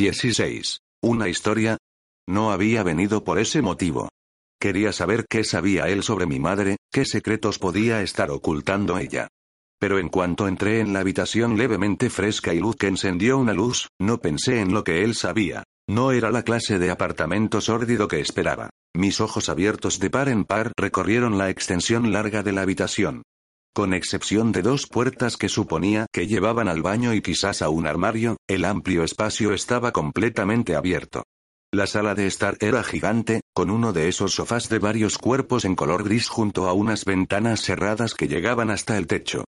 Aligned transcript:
16. 0.00 0.80
¿Una 1.02 1.28
historia? 1.28 1.76
No 2.26 2.52
había 2.52 2.82
venido 2.82 3.22
por 3.22 3.38
ese 3.38 3.60
motivo. 3.60 4.08
Quería 4.58 4.94
saber 4.94 5.26
qué 5.28 5.44
sabía 5.44 5.90
él 5.90 6.02
sobre 6.02 6.24
mi 6.24 6.40
madre, 6.40 6.78
qué 6.90 7.04
secretos 7.04 7.58
podía 7.58 8.00
estar 8.00 8.30
ocultando 8.30 8.96
ella. 8.96 9.28
Pero 9.78 9.98
en 9.98 10.08
cuanto 10.08 10.48
entré 10.48 10.80
en 10.80 10.94
la 10.94 11.00
habitación 11.00 11.58
levemente 11.58 12.08
fresca 12.08 12.54
y 12.54 12.60
Luke 12.60 12.86
encendió 12.86 13.36
una 13.36 13.52
luz, 13.52 13.88
no 14.00 14.22
pensé 14.22 14.60
en 14.60 14.72
lo 14.72 14.84
que 14.84 15.04
él 15.04 15.14
sabía. 15.14 15.64
No 15.86 16.12
era 16.12 16.30
la 16.30 16.44
clase 16.44 16.78
de 16.78 16.90
apartamento 16.90 17.60
sórdido 17.60 18.08
que 18.08 18.20
esperaba. 18.20 18.70
Mis 18.96 19.20
ojos 19.20 19.50
abiertos 19.50 19.98
de 19.98 20.08
par 20.08 20.30
en 20.30 20.46
par 20.46 20.72
recorrieron 20.78 21.36
la 21.36 21.50
extensión 21.50 22.10
larga 22.10 22.42
de 22.42 22.52
la 22.52 22.62
habitación. 22.62 23.20
Con 23.72 23.94
excepción 23.94 24.50
de 24.50 24.62
dos 24.62 24.86
puertas 24.88 25.36
que 25.36 25.48
suponía 25.48 26.06
que 26.12 26.26
llevaban 26.26 26.66
al 26.66 26.82
baño 26.82 27.14
y 27.14 27.22
quizás 27.22 27.62
a 27.62 27.68
un 27.68 27.86
armario, 27.86 28.36
el 28.48 28.64
amplio 28.64 29.04
espacio 29.04 29.54
estaba 29.54 29.92
completamente 29.92 30.74
abierto. 30.74 31.22
La 31.72 31.86
sala 31.86 32.16
de 32.16 32.26
estar 32.26 32.56
era 32.58 32.82
gigante, 32.82 33.42
con 33.54 33.70
uno 33.70 33.92
de 33.92 34.08
esos 34.08 34.34
sofás 34.34 34.68
de 34.68 34.80
varios 34.80 35.18
cuerpos 35.18 35.64
en 35.64 35.76
color 35.76 36.02
gris 36.02 36.28
junto 36.28 36.68
a 36.68 36.72
unas 36.72 37.04
ventanas 37.04 37.60
cerradas 37.60 38.14
que 38.14 38.26
llegaban 38.26 38.70
hasta 38.70 38.98
el 38.98 39.06
techo. 39.06 39.44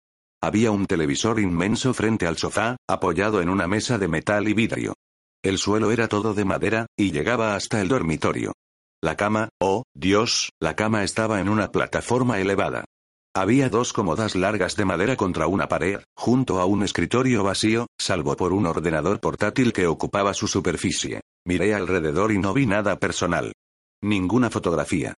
Había 0.42 0.72
un 0.72 0.88
televisor 0.88 1.40
inmenso 1.40 1.94
frente 1.94 2.26
al 2.26 2.38
sofá, 2.38 2.78
apoyado 2.90 3.40
en 3.42 3.50
una 3.50 3.68
mesa 3.68 4.00
de 4.00 4.08
metal 4.08 4.48
y 4.50 4.54
vidrio. 4.54 4.96
El 5.44 5.60
suelo 5.60 5.92
era 5.92 6.08
todo 6.08 6.34
de 6.34 6.44
madera, 6.44 6.88
y 6.98 7.12
llegaba 7.12 7.56
hasta 7.56 7.82
el 7.82 7.88
dormitorio. 7.88 8.54
La 9.00 9.16
cama, 9.16 9.50
oh, 9.60 9.84
Dios, 9.94 10.50
la 10.60 10.76
cama 10.76 11.04
estaba 11.04 11.40
en 11.40 11.50
una 11.50 11.72
plataforma 11.72 12.40
elevada. 12.40 12.86
Había 13.38 13.70
dos 13.70 13.94
cómodas 13.94 14.34
largas 14.34 14.76
de 14.76 14.84
madera 14.84 15.16
contra 15.16 15.46
una 15.46 15.68
pared, 15.68 16.00
junto 16.16 16.60
a 16.60 16.66
un 16.66 16.82
escritorio 16.82 17.44
vacío, 17.44 17.86
salvo 17.96 18.36
por 18.36 18.52
un 18.52 18.66
ordenador 18.66 19.20
portátil 19.20 19.74
que 19.74 19.86
ocupaba 19.86 20.34
su 20.34 20.48
superficie. 20.48 21.22
Miré 21.46 21.76
alrededor 21.76 22.32
y 22.32 22.40
no 22.40 22.52
vi 22.56 22.66
nada 22.66 22.98
personal. 22.98 23.54
Ninguna 24.02 24.50
fotografía. 24.50 25.14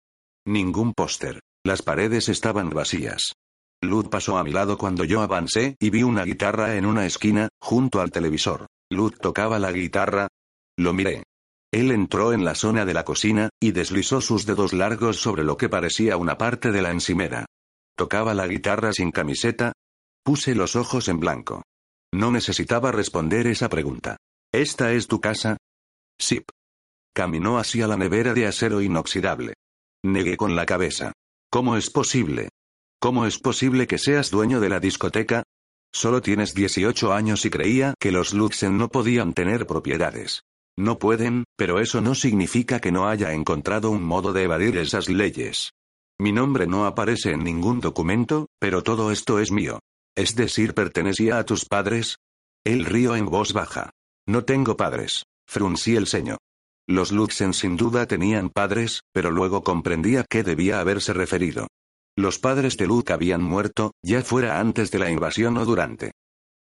Ningún 0.46 0.94
póster. 0.94 1.40
Las 1.64 1.82
paredes 1.82 2.28
estaban 2.28 2.72
vacías. 2.72 3.36
Luz 3.82 4.10
pasó 4.10 4.38
a 4.38 4.44
mi 4.44 4.52
lado 4.52 4.78
cuando 4.78 5.06
yo 5.06 5.22
avancé 5.22 5.78
y 5.80 5.90
vi 5.90 6.04
una 6.04 6.26
guitarra 6.26 6.76
en 6.76 6.86
una 6.86 7.06
esquina, 7.06 7.48
junto 7.62 8.02
al 8.02 8.12
televisor. 8.12 8.66
Luz 8.92 9.18
tocaba 9.18 9.60
la 9.60 9.72
guitarra. 9.72 10.28
Lo 10.78 10.92
miré. 10.92 11.24
Él 11.72 11.90
entró 11.92 12.34
en 12.34 12.44
la 12.44 12.56
zona 12.56 12.84
de 12.84 12.94
la 12.94 13.06
cocina, 13.06 13.48
y 13.62 13.72
deslizó 13.72 14.20
sus 14.20 14.46
dedos 14.46 14.74
largos 14.74 15.22
sobre 15.22 15.46
lo 15.46 15.56
que 15.56 15.70
parecía 15.70 16.18
una 16.18 16.38
parte 16.38 16.74
de 16.74 16.82
la 16.82 16.92
encimera. 16.92 17.46
¿Tocaba 18.00 18.34
la 18.34 18.48
guitarra 18.48 18.94
sin 18.94 19.12
camiseta? 19.12 19.74
Puse 20.24 20.56
los 20.56 20.78
ojos 20.78 21.10
en 21.10 21.20
blanco. 21.20 21.64
No 22.14 22.32
necesitaba 22.32 22.94
responder 22.94 23.46
esa 23.46 23.68
pregunta. 23.68 24.16
¿Esta 24.54 24.94
es 24.94 25.08
tu 25.08 25.20
casa? 25.20 25.58
Sip. 26.18 26.48
Caminó 27.14 27.58
hacia 27.58 27.88
la 27.88 27.98
nevera 27.98 28.34
de 28.34 28.48
acero 28.48 28.80
inoxidable. 28.80 29.56
Negué 30.02 30.38
con 30.38 30.56
la 30.56 30.66
cabeza. 30.66 31.12
¿Cómo 31.52 31.76
es 31.76 31.90
posible? 31.90 32.48
¿Cómo 33.02 33.26
es 33.26 33.38
posible 33.38 33.86
que 33.86 33.98
seas 33.98 34.32
dueño 34.32 34.62
de 34.62 34.70
la 34.70 34.80
discoteca? 34.80 35.44
Solo 35.94 36.22
tienes 36.22 36.54
18 36.54 37.12
años 37.12 37.44
y 37.44 37.50
creía 37.50 37.96
que 38.00 38.14
los 38.14 38.34
Luxen 38.34 38.78
no 38.78 38.88
podían 38.88 39.34
tener 39.34 39.68
propiedades. 39.68 40.44
No 40.78 41.00
pueden, 41.00 41.44
pero 41.58 41.82
eso 41.82 42.00
no 42.00 42.16
significa 42.16 42.80
que 42.80 42.94
no 42.94 43.10
haya 43.10 43.34
encontrado 43.34 43.92
un 43.92 44.04
modo 44.04 44.32
de 44.32 44.44
evadir 44.44 44.78
esas 44.78 45.10
leyes. 45.10 45.74
Mi 46.22 46.34
nombre 46.34 46.68
no 46.68 46.86
aparece 46.86 47.32
en 47.32 47.46
ningún 47.46 47.80
documento, 47.80 48.48
pero 48.60 48.84
todo 48.84 49.12
esto 49.12 49.40
es 49.40 49.52
mío. 49.52 49.80
Es 50.18 50.36
decir, 50.36 50.74
pertenecía 50.74 51.40
a 51.40 51.46
tus 51.46 51.64
padres. 51.64 52.18
Él 52.66 52.84
río 52.84 53.16
en 53.16 53.26
voz 53.26 53.54
baja. 53.54 53.92
No 54.28 54.44
tengo 54.44 54.76
padres. 54.76 55.24
Fruncí 55.48 55.96
el 55.96 56.08
ceño. 56.08 56.38
Los 56.90 57.14
Luxen 57.14 57.54
sin 57.54 57.78
duda 57.78 58.06
tenían 58.06 58.50
padres, 58.50 59.02
pero 59.14 59.32
luego 59.32 59.64
comprendía 59.64 60.26
qué 60.30 60.44
debía 60.44 60.82
haberse 60.82 61.14
referido. 61.14 61.68
Los 62.18 62.38
padres 62.38 62.76
de 62.76 62.88
Luke 62.88 63.14
habían 63.14 63.42
muerto, 63.42 63.92
ya 64.04 64.22
fuera 64.22 64.60
antes 64.60 64.92
de 64.92 65.00
la 65.00 65.10
invasión 65.10 65.58
o 65.58 65.64
durante. 65.64 66.12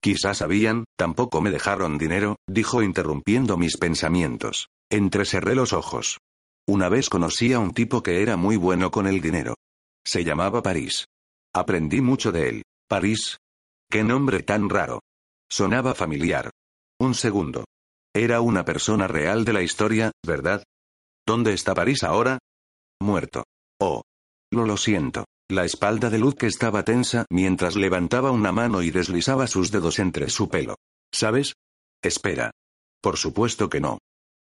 Quizás 0.01 0.39
sabían, 0.39 0.85
tampoco 0.97 1.41
me 1.41 1.51
dejaron 1.51 1.99
dinero, 1.99 2.37
dijo 2.47 2.83
interrumpiendo 2.83 3.57
mis 3.57 3.77
pensamientos. 3.77 4.69
Entrecerré 4.89 5.57
los 5.57 5.73
ojos. 5.73 6.19
Una 6.69 6.91
vez 6.91 7.09
conocí 7.09 7.55
a 7.55 7.61
un 7.61 7.73
tipo 7.73 8.03
que 8.03 8.21
era 8.21 8.37
muy 8.37 8.57
bueno 8.57 8.91
con 8.91 9.07
el 9.07 9.23
dinero. 9.23 9.55
Se 10.07 10.23
llamaba 10.23 10.63
París. 10.63 11.07
Aprendí 11.55 12.03
mucho 12.03 12.31
de 12.31 12.51
él. 12.51 12.63
París. 12.87 13.39
Qué 13.91 14.05
nombre 14.05 14.43
tan 14.43 14.69
raro. 14.69 15.01
Sonaba 15.49 15.95
familiar. 15.95 16.51
Un 17.01 17.15
segundo. 17.15 17.65
Era 18.15 18.43
una 18.43 18.67
persona 18.67 19.09
real 19.09 19.47
de 19.47 19.55
la 19.55 19.63
historia, 19.63 20.13
¿verdad? 20.23 20.63
¿Dónde 21.27 21.55
está 21.55 21.73
París 21.73 22.03
ahora? 22.03 22.39
Muerto. 23.01 23.45
Oh. 23.81 24.03
Lo 24.51 24.67
lo 24.67 24.77
siento. 24.77 25.25
La 25.49 25.65
espalda 25.65 26.11
de 26.11 26.19
Luke 26.19 26.47
estaba 26.47 26.83
tensa 26.83 27.25
mientras 27.31 27.77
levantaba 27.77 28.31
una 28.31 28.53
mano 28.53 28.83
y 28.83 28.91
deslizaba 28.91 29.47
sus 29.47 29.71
dedos 29.71 29.99
entre 29.99 30.29
su 30.29 30.51
pelo. 30.51 30.77
¿Sabes? 31.15 31.55
Espera. 32.03 32.51
Por 33.01 33.17
supuesto 33.17 33.71
que 33.71 33.81
no. 33.81 33.99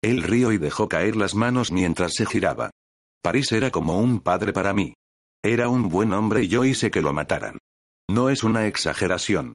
Él 0.02 0.24
rió 0.24 0.52
y 0.52 0.58
dejó 0.58 0.90
caer 0.90 1.16
las 1.16 1.36
manos 1.36 1.72
mientras 1.72 2.14
se 2.16 2.26
giraba. 2.26 2.72
París 3.22 3.52
era 3.52 3.70
como 3.70 4.00
un 4.00 4.20
padre 4.20 4.52
para 4.52 4.74
mí. 4.74 4.96
Era 5.44 5.70
un 5.70 5.90
buen 5.90 6.14
hombre 6.14 6.44
y 6.44 6.48
yo 6.48 6.66
hice 6.66 6.90
que 6.90 7.02
lo 7.02 7.14
mataran. 7.14 7.60
No 8.10 8.30
es 8.30 8.44
una 8.44 8.68
exageración. 8.68 9.54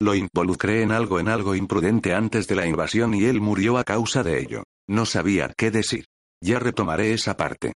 Lo 0.00 0.14
involucré 0.14 0.82
en 0.82 0.92
algo 0.92 1.18
en 1.18 1.28
algo 1.28 1.56
imprudente 1.56 2.14
antes 2.14 2.46
de 2.46 2.54
la 2.54 2.66
invasión 2.66 3.14
y 3.14 3.24
él 3.24 3.40
murió 3.40 3.78
a 3.78 3.84
causa 3.84 4.22
de 4.22 4.40
ello. 4.40 4.62
No 4.88 5.04
sabía 5.04 5.52
qué 5.56 5.70
decir. 5.72 6.06
Ya 6.40 6.60
retomaré 6.60 7.12
esa 7.12 7.36
parte. 7.36 7.72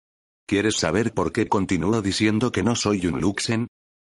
¿Quieres 0.46 0.76
saber 0.76 1.12
por 1.12 1.32
qué 1.32 1.48
continúo 1.48 2.02
diciendo 2.02 2.52
que 2.52 2.62
no 2.62 2.76
soy 2.76 3.06
un 3.06 3.20
Luxen? 3.20 3.66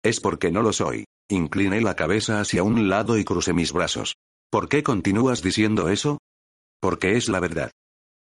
Es 0.03 0.19
porque 0.19 0.51
no 0.51 0.63
lo 0.63 0.73
soy. 0.73 1.05
Incliné 1.29 1.81
la 1.81 1.95
cabeza 1.95 2.39
hacia 2.39 2.63
un 2.63 2.89
lado 2.89 3.17
y 3.17 3.23
crucé 3.23 3.53
mis 3.53 3.71
brazos. 3.71 4.15
¿Por 4.49 4.67
qué 4.67 4.81
continúas 4.81 5.43
diciendo 5.43 5.89
eso? 5.89 6.17
Porque 6.81 7.17
es 7.17 7.29
la 7.29 7.39
verdad. 7.39 7.71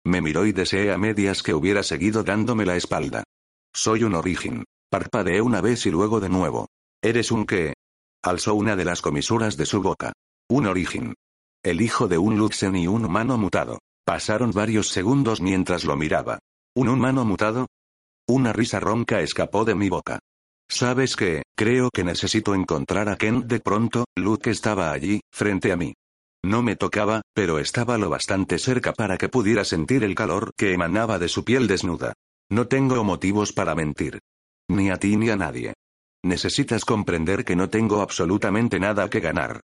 Me 0.05 0.21
miró 0.21 0.45
y 0.45 0.51
deseé 0.51 0.91
a 0.91 0.97
medias 0.97 1.43
que 1.43 1.53
hubiera 1.53 1.83
seguido 1.83 2.23
dándome 2.23 2.65
la 2.65 2.75
espalda. 2.75 3.23
Soy 3.73 4.03
un 4.03 4.15
origen. 4.15 4.63
Parpadeé 4.89 5.41
una 5.41 5.61
vez 5.61 5.85
y 5.85 5.91
luego 5.91 6.19
de 6.19 6.29
nuevo. 6.29 6.67
¿Eres 7.01 7.31
un 7.31 7.45
qué? 7.45 7.73
Alzó 8.23 8.55
una 8.55 8.75
de 8.75 8.85
las 8.85 9.01
comisuras 9.01 9.57
de 9.57 9.65
su 9.65 9.81
boca. 9.81 10.13
Un 10.49 10.65
origen. 10.65 11.13
El 11.63 11.81
hijo 11.81 12.07
de 12.07 12.17
un 12.17 12.37
Luxen 12.37 12.75
y 12.75 12.87
un 12.87 13.05
humano 13.05 13.37
mutado. 13.37 13.79
Pasaron 14.05 14.51
varios 14.51 14.89
segundos 14.89 15.41
mientras 15.41 15.85
lo 15.85 15.95
miraba. 15.95 16.39
¿Un 16.75 16.89
humano 16.89 17.23
mutado? 17.23 17.67
Una 18.27 18.53
risa 18.53 18.79
ronca 18.79 19.21
escapó 19.21 19.65
de 19.65 19.75
mi 19.75 19.89
boca. 19.89 20.19
¿Sabes 20.69 21.15
qué? 21.15 21.43
Creo 21.55 21.89
que 21.93 22.03
necesito 22.03 22.55
encontrar 22.55 23.09
a 23.09 23.17
Ken 23.17 23.47
de 23.47 23.59
pronto. 23.59 24.05
Luke 24.15 24.49
estaba 24.49 24.91
allí, 24.91 25.21
frente 25.31 25.71
a 25.71 25.77
mí. 25.77 25.93
No 26.43 26.63
me 26.63 26.75
tocaba, 26.75 27.21
pero 27.33 27.59
estaba 27.59 27.97
lo 27.97 28.09
bastante 28.09 28.57
cerca 28.57 28.93
para 28.93 29.17
que 29.17 29.29
pudiera 29.29 29.63
sentir 29.63 30.03
el 30.03 30.15
calor 30.15 30.51
que 30.57 30.73
emanaba 30.73 31.19
de 31.19 31.27
su 31.27 31.45
piel 31.45 31.67
desnuda. 31.67 32.13
No 32.49 32.67
tengo 32.67 33.03
motivos 33.03 33.53
para 33.53 33.75
mentir. 33.75 34.19
Ni 34.69 34.89
a 34.89 34.97
ti 34.97 35.17
ni 35.17 35.29
a 35.29 35.35
nadie. 35.35 35.73
Necesitas 36.23 36.83
comprender 36.83 37.45
que 37.45 37.55
no 37.55 37.69
tengo 37.69 38.01
absolutamente 38.01 38.79
nada 38.79 39.09
que 39.09 39.19
ganar. 39.19 39.61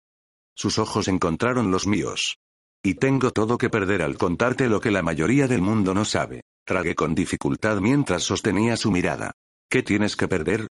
Sus 0.56 0.78
ojos 0.78 1.08
encontraron 1.08 1.72
los 1.72 1.88
míos. 1.88 2.38
Y 2.84 2.96
tengo 2.96 3.32
todo 3.32 3.58
que 3.58 3.70
perder 3.70 4.02
al 4.02 4.18
contarte 4.18 4.70
lo 4.70 4.80
que 4.80 4.92
la 4.92 5.02
mayoría 5.02 5.48
del 5.48 5.62
mundo 5.62 5.94
no 5.94 6.06
sabe. 6.06 6.42
Tragué 6.66 6.94
con 6.94 7.16
dificultad 7.16 7.80
mientras 7.80 8.24
sostenía 8.24 8.78
su 8.78 8.92
mirada. 8.92 9.32
¿Qué 9.70 9.82
tienes 9.82 10.16
que 10.16 10.28
perder? 10.28 10.68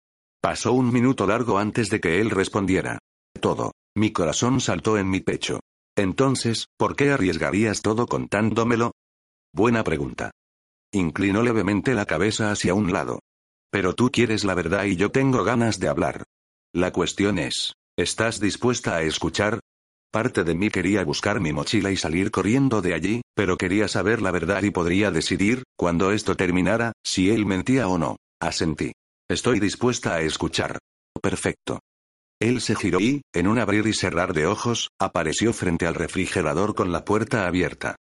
Pasó 0.41 0.73
un 0.73 0.93
minuto 0.93 1.27
largo 1.27 1.59
antes 1.59 1.91
de 1.91 2.01
que 2.01 2.21
él 2.21 2.31
respondiera. 2.31 2.99
Todo. 3.41 3.73
Mi 3.97 4.13
corazón 4.13 4.61
saltó 4.61 4.97
en 4.97 5.11
mi 5.11 5.21
pecho. 5.21 5.61
Entonces, 5.99 6.67
¿por 6.77 6.95
qué 6.95 7.11
arriesgarías 7.11 7.83
todo 7.83 8.07
contándomelo? 8.07 8.93
Buena 9.53 9.83
pregunta. 9.83 10.31
Inclinó 10.93 11.43
levemente 11.43 11.93
la 11.93 12.07
cabeza 12.07 12.53
hacia 12.53 12.73
un 12.73 12.93
lado. 12.93 13.19
Pero 13.73 13.95
tú 13.95 14.09
quieres 14.09 14.45
la 14.45 14.55
verdad 14.55 14.85
y 14.85 14.95
yo 14.95 15.11
tengo 15.11 15.43
ganas 15.43 15.81
de 15.81 15.89
hablar. 15.89 16.23
La 16.73 16.93
cuestión 16.93 17.41
es, 17.41 17.73
¿estás 17.97 18.39
dispuesta 18.39 18.95
a 18.95 19.03
escuchar? 19.03 19.59
Parte 20.13 20.45
de 20.45 20.55
mí 20.55 20.71
quería 20.71 21.03
buscar 21.03 21.41
mi 21.41 21.53
mochila 21.53 21.91
y 21.91 21.97
salir 21.97 22.31
corriendo 22.31 22.81
de 22.81 22.95
allí, 22.95 23.23
pero 23.35 23.57
quería 23.57 23.89
saber 23.89 24.23
la 24.23 24.31
verdad 24.31 24.63
y 24.63 24.71
podría 24.71 25.11
decidir, 25.11 25.65
cuando 25.77 26.13
esto 26.13 26.37
terminara, 26.37 26.93
si 27.05 27.31
él 27.31 27.45
mentía 27.45 27.89
o 27.89 27.99
no. 27.99 28.19
Asentí. 28.41 28.93
Estoy 29.29 29.59
dispuesta 29.59 30.15
a 30.15 30.21
escuchar. 30.21 30.79
Perfecto. 31.21 31.81
Él 32.41 32.61
se 32.61 32.77
giró 32.77 33.01
y, 33.01 33.23
en 33.33 33.49
un 33.49 33.59
abrir 33.59 33.87
y 33.87 33.93
cerrar 33.93 34.33
de 34.33 34.47
ojos, 34.47 34.91
apareció 35.01 35.53
frente 35.53 35.87
al 35.87 35.95
refrigerador 35.95 36.75
con 36.75 36.93
la 36.93 37.05
puerta 37.05 37.47
abierta. 37.47 37.97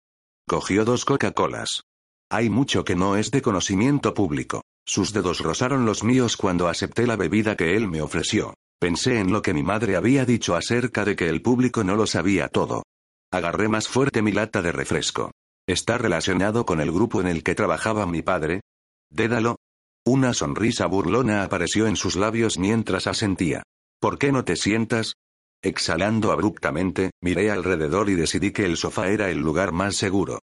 Cogió 0.47 0.85
dos 0.85 1.05
Coca-Colas. 1.05 1.81
Hay 2.29 2.49
mucho 2.49 2.85
que 2.85 2.95
no 2.95 3.15
es 3.15 3.31
de 3.31 3.41
conocimiento 3.41 4.13
público. 4.13 4.61
Sus 4.85 5.11
dedos 5.11 5.39
rozaron 5.39 5.85
los 5.85 6.03
míos 6.03 6.37
cuando 6.37 6.67
acepté 6.67 7.07
la 7.07 7.15
bebida 7.15 7.55
que 7.55 7.75
él 7.75 7.87
me 7.87 8.01
ofreció. 8.01 8.53
Pensé 8.79 9.19
en 9.19 9.31
lo 9.31 9.41
que 9.41 9.53
mi 9.53 9.63
madre 9.63 9.95
había 9.95 10.23
dicho 10.23 10.55
acerca 10.55 11.03
de 11.03 11.15
que 11.15 11.29
el 11.29 11.41
público 11.41 11.83
no 11.83 11.95
lo 11.95 12.05
sabía 12.05 12.47
todo. 12.47 12.83
Agarré 13.31 13.67
más 13.69 13.87
fuerte 13.87 14.21
mi 14.21 14.31
lata 14.31 14.61
de 14.61 14.71
refresco. 14.71 15.31
¿Está 15.67 15.97
relacionado 15.97 16.65
con 16.65 16.79
el 16.79 16.91
grupo 16.91 17.19
en 17.21 17.27
el 17.27 17.43
que 17.43 17.55
trabajaba 17.55 18.05
mi 18.05 18.21
padre? 18.21 18.61
Dédalo. 19.09 19.57
Una 20.05 20.33
sonrisa 20.33 20.85
burlona 20.85 21.43
apareció 21.43 21.87
en 21.87 21.97
sus 21.97 22.15
labios 22.15 22.57
mientras 22.57 23.07
asentía. 23.07 23.63
¿Por 23.99 24.19
qué 24.19 24.31
no 24.31 24.45
te 24.45 24.55
sientas? 24.55 25.15
Exhalando 25.63 26.31
abruptamente, 26.31 27.11
miré 27.21 27.49
alrededor 27.49 28.09
y 28.09 28.15
decidí 28.15 28.51
que 28.51 28.65
el 28.65 28.77
sofá 28.77 29.09
era 29.09 29.29
el 29.31 29.39
lugar 29.39 29.71
más 29.71 29.95
seguro. 29.95 30.39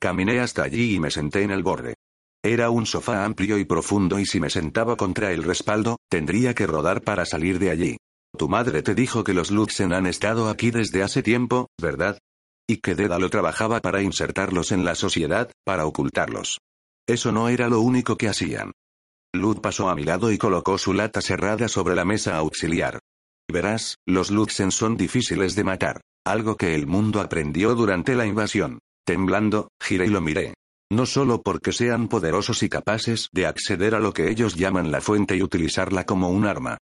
Caminé 0.00 0.40
hasta 0.40 0.64
allí 0.64 0.96
y 0.96 1.00
me 1.00 1.10
senté 1.10 1.42
en 1.42 1.52
el 1.52 1.62
borde. 1.62 1.94
Era 2.42 2.70
un 2.70 2.84
sofá 2.84 3.24
amplio 3.24 3.58
y 3.58 3.64
profundo 3.64 4.18
y 4.18 4.26
si 4.26 4.40
me 4.40 4.50
sentaba 4.50 4.96
contra 4.96 5.32
el 5.32 5.44
respaldo, 5.44 5.98
tendría 6.08 6.54
que 6.54 6.66
rodar 6.66 7.02
para 7.02 7.24
salir 7.24 7.58
de 7.58 7.70
allí. 7.70 7.96
Tu 8.36 8.48
madre 8.48 8.82
te 8.82 8.94
dijo 8.94 9.24
que 9.24 9.34
los 9.34 9.50
Luxen 9.50 9.92
han 9.92 10.06
estado 10.06 10.48
aquí 10.48 10.70
desde 10.70 11.02
hace 11.02 11.22
tiempo, 11.22 11.68
¿verdad? 11.80 12.18
Y 12.68 12.78
que 12.78 12.94
Dédalo 12.94 13.30
trabajaba 13.30 13.80
para 13.80 14.02
insertarlos 14.02 14.72
en 14.72 14.84
la 14.84 14.96
sociedad, 14.96 15.50
para 15.64 15.86
ocultarlos. 15.86 16.58
Eso 17.06 17.30
no 17.30 17.48
era 17.48 17.68
lo 17.68 17.80
único 17.80 18.16
que 18.16 18.28
hacían. 18.28 18.72
Lud 19.36 19.60
pasó 19.60 19.88
a 19.88 19.94
mi 19.94 20.04
lado 20.04 20.32
y 20.32 20.38
colocó 20.38 20.78
su 20.78 20.92
lata 20.92 21.20
cerrada 21.20 21.68
sobre 21.68 21.94
la 21.94 22.04
mesa 22.04 22.36
auxiliar. 22.36 22.98
Verás, 23.50 23.96
los 24.06 24.30
Luxen 24.30 24.70
son 24.70 24.96
difíciles 24.96 25.54
de 25.54 25.64
matar, 25.64 26.00
algo 26.24 26.56
que 26.56 26.74
el 26.74 26.86
mundo 26.86 27.20
aprendió 27.20 27.74
durante 27.74 28.14
la 28.14 28.26
invasión. 28.26 28.80
Temblando, 29.06 29.68
giré 29.80 30.06
y 30.06 30.10
lo 30.10 30.20
miré. 30.20 30.54
No 30.90 31.06
solo 31.06 31.42
porque 31.42 31.72
sean 31.72 32.08
poderosos 32.08 32.62
y 32.62 32.68
capaces 32.68 33.28
de 33.32 33.46
acceder 33.46 33.94
a 33.94 34.00
lo 34.00 34.12
que 34.12 34.30
ellos 34.30 34.54
llaman 34.54 34.90
la 34.90 35.00
fuente 35.00 35.36
y 35.36 35.42
utilizarla 35.42 36.04
como 36.04 36.30
un 36.30 36.46
arma. 36.46 36.78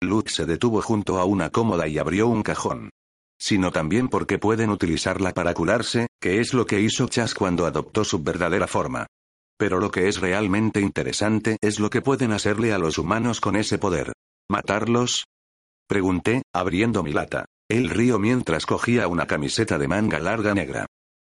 Luz 0.00 0.24
se 0.28 0.46
detuvo 0.46 0.80
junto 0.82 1.18
a 1.18 1.24
una 1.24 1.50
cómoda 1.50 1.88
y 1.88 1.98
abrió 1.98 2.28
un 2.28 2.42
cajón. 2.42 2.90
Sino 3.40 3.70
también 3.70 4.08
porque 4.08 4.38
pueden 4.38 4.70
utilizarla 4.70 5.32
para 5.32 5.54
curarse, 5.54 6.08
que 6.20 6.40
es 6.40 6.54
lo 6.54 6.66
que 6.66 6.80
hizo 6.80 7.08
Chas 7.08 7.34
cuando 7.34 7.66
adoptó 7.66 8.04
su 8.04 8.22
verdadera 8.22 8.66
forma. 8.66 9.06
Pero 9.58 9.80
lo 9.80 9.90
que 9.90 10.08
es 10.08 10.20
realmente 10.20 10.80
interesante 10.80 11.58
es 11.60 11.80
lo 11.80 11.90
que 11.90 12.00
pueden 12.00 12.32
hacerle 12.32 12.72
a 12.72 12.78
los 12.78 12.96
humanos 12.96 13.40
con 13.40 13.56
ese 13.56 13.76
poder. 13.76 14.12
¿Matarlos? 14.48 15.24
Pregunté, 15.88 16.42
abriendo 16.54 17.02
mi 17.02 17.12
lata. 17.12 17.46
Él 17.68 17.90
río 17.90 18.18
mientras 18.18 18.66
cogía 18.66 19.08
una 19.08 19.26
camiseta 19.26 19.76
de 19.76 19.88
manga 19.88 20.20
larga 20.20 20.54
negra. 20.54 20.86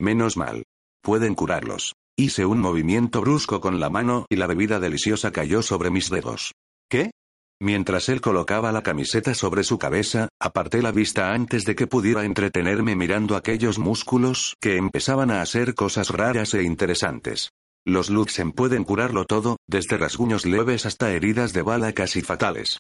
Menos 0.00 0.36
mal. 0.36 0.62
Pueden 1.02 1.34
curarlos. 1.34 1.94
Hice 2.16 2.46
un 2.46 2.60
movimiento 2.60 3.20
brusco 3.22 3.60
con 3.60 3.80
la 3.80 3.90
mano 3.90 4.26
y 4.30 4.36
la 4.36 4.46
bebida 4.46 4.78
deliciosa 4.78 5.32
cayó 5.32 5.60
sobre 5.62 5.90
mis 5.90 6.08
dedos. 6.08 6.52
¿Qué? 6.88 7.10
Mientras 7.60 8.08
él 8.08 8.20
colocaba 8.20 8.72
la 8.72 8.82
camiseta 8.82 9.34
sobre 9.34 9.64
su 9.64 9.78
cabeza, 9.78 10.28
aparté 10.40 10.82
la 10.82 10.92
vista 10.92 11.32
antes 11.32 11.64
de 11.64 11.75
que 11.75 11.86
pudiera 11.86 12.25
entretenerme 12.25 12.94
mirando 12.96 13.36
aquellos 13.36 13.78
músculos 13.78 14.56
que 14.60 14.76
empezaban 14.76 15.30
a 15.30 15.42
hacer 15.42 15.75
cosas 15.75 16.10
raras 16.10 16.54
e 16.54 16.62
interesantes. 16.62 17.50
Los 17.84 18.11
Luxen 18.11 18.52
pueden 18.52 18.84
curarlo 18.84 19.25
todo, 19.25 19.56
desde 19.67 19.99
rasguños 19.99 20.46
leves 20.46 20.87
hasta 20.87 21.12
heridas 21.12 21.52
de 21.52 21.62
bala 21.62 21.93
casi 21.93 22.23
fatales. 22.23 22.79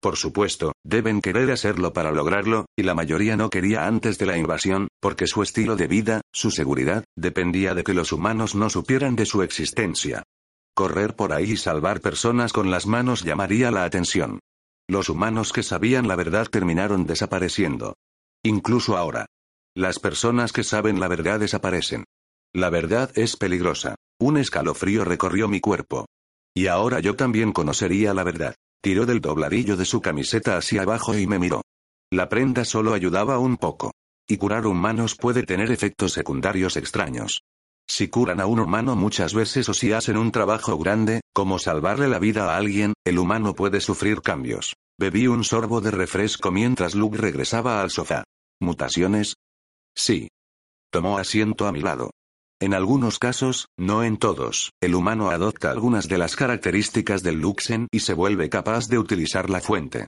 Por 0.00 0.16
supuesto, 0.16 0.72
deben 0.84 1.20
querer 1.20 1.50
hacerlo 1.50 1.92
para 1.92 2.12
lograrlo, 2.12 2.66
y 2.76 2.82
la 2.82 2.94
mayoría 2.94 3.36
no 3.36 3.50
quería 3.50 3.86
antes 3.86 4.18
de 4.18 4.26
la 4.26 4.36
invasión, 4.36 4.88
porque 5.00 5.26
su 5.26 5.42
estilo 5.42 5.76
de 5.76 5.88
vida, 5.88 6.20
su 6.32 6.50
seguridad, 6.50 7.04
dependía 7.16 7.74
de 7.74 7.82
que 7.82 7.94
los 7.94 8.12
humanos 8.12 8.54
no 8.54 8.70
supieran 8.70 9.16
de 9.16 9.26
su 9.26 9.42
existencia. 9.42 10.22
Correr 10.74 11.16
por 11.16 11.32
ahí 11.32 11.52
y 11.52 11.56
salvar 11.56 12.00
personas 12.00 12.52
con 12.52 12.70
las 12.70 12.86
manos 12.86 13.24
llamaría 13.24 13.70
la 13.70 13.84
atención. 13.84 14.40
Los 14.88 15.08
humanos 15.08 15.52
que 15.52 15.62
sabían 15.62 16.06
la 16.06 16.16
verdad 16.16 16.46
terminaron 16.48 17.06
desapareciendo. 17.06 17.94
Incluso 18.44 18.96
ahora. 18.96 19.26
Las 19.74 19.98
personas 19.98 20.52
que 20.52 20.64
saben 20.64 21.00
la 21.00 21.08
verdad 21.08 21.40
desaparecen. 21.40 22.04
La 22.52 22.70
verdad 22.70 23.10
es 23.16 23.36
peligrosa. 23.36 23.96
Un 24.24 24.38
escalofrío 24.38 25.04
recorrió 25.04 25.48
mi 25.48 25.60
cuerpo. 25.60 26.06
Y 26.56 26.68
ahora 26.68 27.00
yo 27.00 27.14
también 27.14 27.52
conocería 27.52 28.14
la 28.14 28.24
verdad. 28.24 28.54
Tiró 28.82 29.04
del 29.04 29.20
dobladillo 29.20 29.76
de 29.76 29.84
su 29.84 30.00
camiseta 30.00 30.56
hacia 30.56 30.80
abajo 30.80 31.14
y 31.14 31.26
me 31.26 31.38
miró. 31.38 31.60
La 32.10 32.30
prenda 32.30 32.64
solo 32.64 32.94
ayudaba 32.94 33.38
un 33.38 33.58
poco. 33.58 33.92
Y 34.26 34.38
curar 34.38 34.66
humanos 34.66 35.14
puede 35.14 35.42
tener 35.42 35.70
efectos 35.70 36.14
secundarios 36.14 36.78
extraños. 36.78 37.42
Si 37.86 38.08
curan 38.08 38.40
a 38.40 38.46
un 38.46 38.60
humano 38.60 38.96
muchas 38.96 39.34
veces 39.34 39.68
o 39.68 39.74
si 39.74 39.92
hacen 39.92 40.16
un 40.16 40.32
trabajo 40.32 40.78
grande, 40.78 41.20
como 41.34 41.58
salvarle 41.58 42.08
la 42.08 42.18
vida 42.18 42.50
a 42.50 42.56
alguien, 42.56 42.94
el 43.04 43.18
humano 43.18 43.54
puede 43.54 43.82
sufrir 43.82 44.22
cambios. 44.22 44.74
Bebí 44.98 45.26
un 45.26 45.44
sorbo 45.44 45.82
de 45.82 45.90
refresco 45.90 46.50
mientras 46.50 46.94
Luke 46.94 47.18
regresaba 47.18 47.82
al 47.82 47.90
sofá. 47.90 48.24
¿Mutaciones? 48.58 49.34
Sí. 49.94 50.28
Tomó 50.90 51.18
asiento 51.18 51.66
a 51.66 51.72
mi 51.72 51.82
lado. 51.82 52.10
En 52.60 52.72
algunos 52.72 53.18
casos, 53.18 53.68
no 53.76 54.04
en 54.04 54.16
todos, 54.16 54.72
el 54.80 54.94
humano 54.94 55.30
adopta 55.30 55.70
algunas 55.70 56.08
de 56.08 56.18
las 56.18 56.36
características 56.36 57.22
del 57.22 57.40
Luxen 57.40 57.88
y 57.90 58.00
se 58.00 58.14
vuelve 58.14 58.48
capaz 58.48 58.88
de 58.88 58.98
utilizar 58.98 59.50
la 59.50 59.60
fuente. 59.60 60.06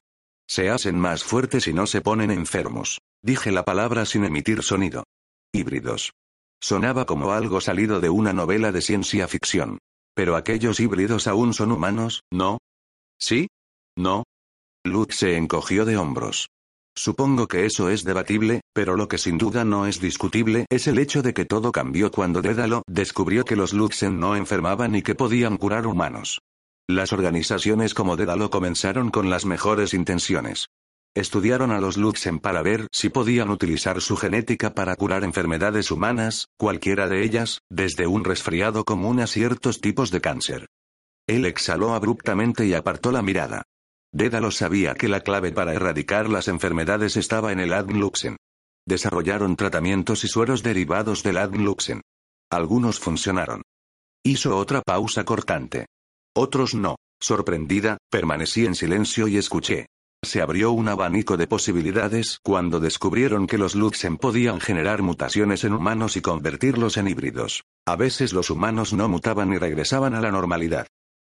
Se 0.48 0.70
hacen 0.70 0.98
más 0.98 1.24
fuertes 1.24 1.66
y 1.66 1.72
no 1.72 1.86
se 1.86 2.00
ponen 2.00 2.30
enfermos. 2.30 3.00
Dije 3.22 3.50
la 3.50 3.64
palabra 3.64 4.06
sin 4.06 4.24
emitir 4.24 4.62
sonido. 4.62 5.04
Híbridos. 5.52 6.12
Sonaba 6.60 7.04
como 7.04 7.32
algo 7.32 7.60
salido 7.60 8.00
de 8.00 8.10
una 8.10 8.32
novela 8.32 8.72
de 8.72 8.80
ciencia 8.80 9.26
ficción. 9.28 9.78
Pero 10.14 10.36
aquellos 10.36 10.80
híbridos 10.80 11.26
aún 11.26 11.52
son 11.52 11.72
humanos, 11.72 12.22
¿no? 12.32 12.58
¿Sí? 13.18 13.48
¿No? 13.96 14.24
Luz 14.84 15.08
se 15.10 15.36
encogió 15.36 15.84
de 15.84 15.96
hombros. 15.96 16.48
Supongo 16.98 17.46
que 17.46 17.66
eso 17.66 17.90
es 17.90 18.04
debatible, 18.04 18.62
pero 18.72 18.96
lo 18.96 19.06
que 19.06 19.18
sin 19.18 19.36
duda 19.36 19.66
no 19.66 19.86
es 19.86 20.00
discutible 20.00 20.64
es 20.70 20.86
el 20.86 20.98
hecho 20.98 21.20
de 21.20 21.34
que 21.34 21.44
todo 21.44 21.70
cambió 21.70 22.10
cuando 22.10 22.40
Dédalo 22.40 22.82
descubrió 22.86 23.44
que 23.44 23.54
los 23.54 23.74
Luxen 23.74 24.18
no 24.18 24.34
enfermaban 24.34 24.94
y 24.94 25.02
que 25.02 25.14
podían 25.14 25.58
curar 25.58 25.86
humanos. 25.86 26.40
Las 26.88 27.12
organizaciones 27.12 27.92
como 27.92 28.16
Dédalo 28.16 28.48
comenzaron 28.48 29.10
con 29.10 29.28
las 29.28 29.44
mejores 29.44 29.92
intenciones. 29.92 30.68
Estudiaron 31.14 31.70
a 31.70 31.80
los 31.80 31.98
Luxen 31.98 32.38
para 32.38 32.62
ver 32.62 32.88
si 32.92 33.10
podían 33.10 33.50
utilizar 33.50 34.00
su 34.00 34.16
genética 34.16 34.72
para 34.72 34.96
curar 34.96 35.22
enfermedades 35.22 35.90
humanas, 35.90 36.48
cualquiera 36.56 37.08
de 37.08 37.24
ellas, 37.24 37.60
desde 37.70 38.06
un 38.06 38.24
resfriado 38.24 38.84
común 38.84 39.20
a 39.20 39.26
ciertos 39.26 39.82
tipos 39.82 40.10
de 40.10 40.22
cáncer. 40.22 40.66
Él 41.26 41.44
exhaló 41.44 41.94
abruptamente 41.94 42.66
y 42.66 42.72
apartó 42.72 43.12
la 43.12 43.20
mirada. 43.20 43.64
Dédalo 44.16 44.50
sabía 44.50 44.94
que 44.94 45.08
la 45.08 45.20
clave 45.20 45.52
para 45.52 45.74
erradicar 45.74 46.30
las 46.30 46.48
enfermedades 46.48 47.18
estaba 47.18 47.52
en 47.52 47.60
el 47.60 47.74
Adnluxen. 47.74 48.38
Desarrollaron 48.86 49.56
tratamientos 49.56 50.24
y 50.24 50.28
sueros 50.28 50.62
derivados 50.62 51.22
del 51.22 51.36
Adnluxen. 51.36 52.00
Algunos 52.50 52.98
funcionaron. 52.98 53.60
Hizo 54.24 54.56
otra 54.56 54.80
pausa 54.80 55.24
cortante. 55.24 55.84
Otros 56.34 56.74
no. 56.74 56.96
Sorprendida, 57.20 57.98
permanecí 58.10 58.64
en 58.64 58.74
silencio 58.74 59.28
y 59.28 59.36
escuché. 59.36 59.84
Se 60.24 60.40
abrió 60.40 60.72
un 60.72 60.88
abanico 60.88 61.36
de 61.36 61.46
posibilidades 61.46 62.38
cuando 62.42 62.80
descubrieron 62.80 63.46
que 63.46 63.58
los 63.58 63.74
Luxen 63.74 64.16
podían 64.16 64.60
generar 64.60 65.02
mutaciones 65.02 65.62
en 65.64 65.74
humanos 65.74 66.16
y 66.16 66.22
convertirlos 66.22 66.96
en 66.96 67.08
híbridos. 67.08 67.64
A 67.86 67.96
veces 67.96 68.32
los 68.32 68.48
humanos 68.48 68.94
no 68.94 69.10
mutaban 69.10 69.52
y 69.52 69.58
regresaban 69.58 70.14
a 70.14 70.22
la 70.22 70.32
normalidad. 70.32 70.86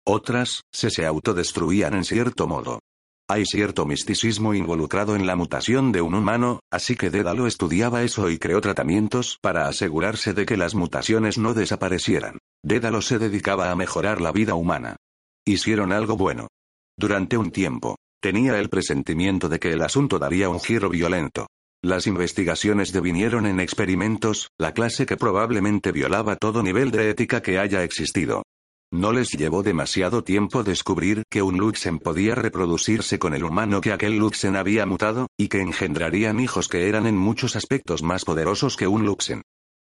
Otras, 0.08 0.62
se 0.72 0.92
se 0.92 1.06
autodestruían 1.06 1.96
en 1.96 2.04
cierto 2.04 2.48
modo. 2.48 2.80
Hay 3.28 3.44
cierto 3.46 3.88
misticismo 3.88 4.54
involucrado 4.54 5.16
en 5.16 5.26
la 5.26 5.36
mutación 5.36 5.92
de 5.92 6.02
un 6.02 6.14
humano, 6.14 6.60
así 6.72 6.96
que 6.96 7.10
Dédalo 7.10 7.48
estudiaba 7.48 8.04
eso 8.04 8.30
y 8.30 8.38
creó 8.38 8.62
tratamientos 8.62 9.40
para 9.42 9.68
asegurarse 9.68 10.36
de 10.36 10.46
que 10.46 10.58
las 10.58 10.76
mutaciones 10.76 11.40
no 11.40 11.56
desaparecieran. 11.56 12.38
Dédalo 12.64 13.02
se 13.02 13.18
dedicaba 13.18 13.72
a 13.72 13.76
mejorar 13.76 14.22
la 14.22 14.32
vida 14.32 14.54
humana. 14.54 14.98
Hicieron 15.44 15.92
algo 15.92 16.16
bueno. 16.18 16.50
Durante 16.96 17.36
un 17.36 17.50
tiempo, 17.50 17.98
tenía 18.22 18.60
el 18.60 18.70
presentimiento 18.70 19.50
de 19.50 19.58
que 19.58 19.72
el 19.72 19.82
asunto 19.82 20.20
daría 20.20 20.50
un 20.50 20.60
giro 20.60 20.92
violento. 20.92 21.48
Las 21.84 22.06
investigaciones 22.06 22.94
devinieron 22.94 23.48
en 23.48 23.60
experimentos, 23.60 24.50
la 24.60 24.72
clase 24.74 25.08
que 25.08 25.18
probablemente 25.18 25.92
violaba 25.92 26.36
todo 26.36 26.62
nivel 26.62 26.92
de 26.92 27.10
ética 27.10 27.42
que 27.42 27.58
haya 27.58 27.84
existido. 27.84 28.44
No 28.92 29.12
les 29.12 29.32
llevó 29.32 29.64
demasiado 29.64 30.24
tiempo 30.24 30.64
descubrir 30.64 31.24
que 31.30 31.42
un 31.42 31.58
Luxen 31.58 32.00
podía 32.00 32.36
reproducirse 32.36 33.20
con 33.20 33.34
el 33.34 33.44
humano 33.44 33.82
que 33.82 33.92
aquel 33.92 34.18
Luxen 34.18 34.56
había 34.56 34.86
mutado, 34.86 35.28
y 35.38 35.48
que 35.48 35.62
engendrarían 35.62 36.40
hijos 36.40 36.68
que 36.68 36.88
eran 36.88 37.08
en 37.08 37.18
muchos 37.18 37.56
aspectos 37.56 38.04
más 38.04 38.24
poderosos 38.24 38.78
que 38.78 38.88
un 38.88 39.06
Luxen. 39.06 39.42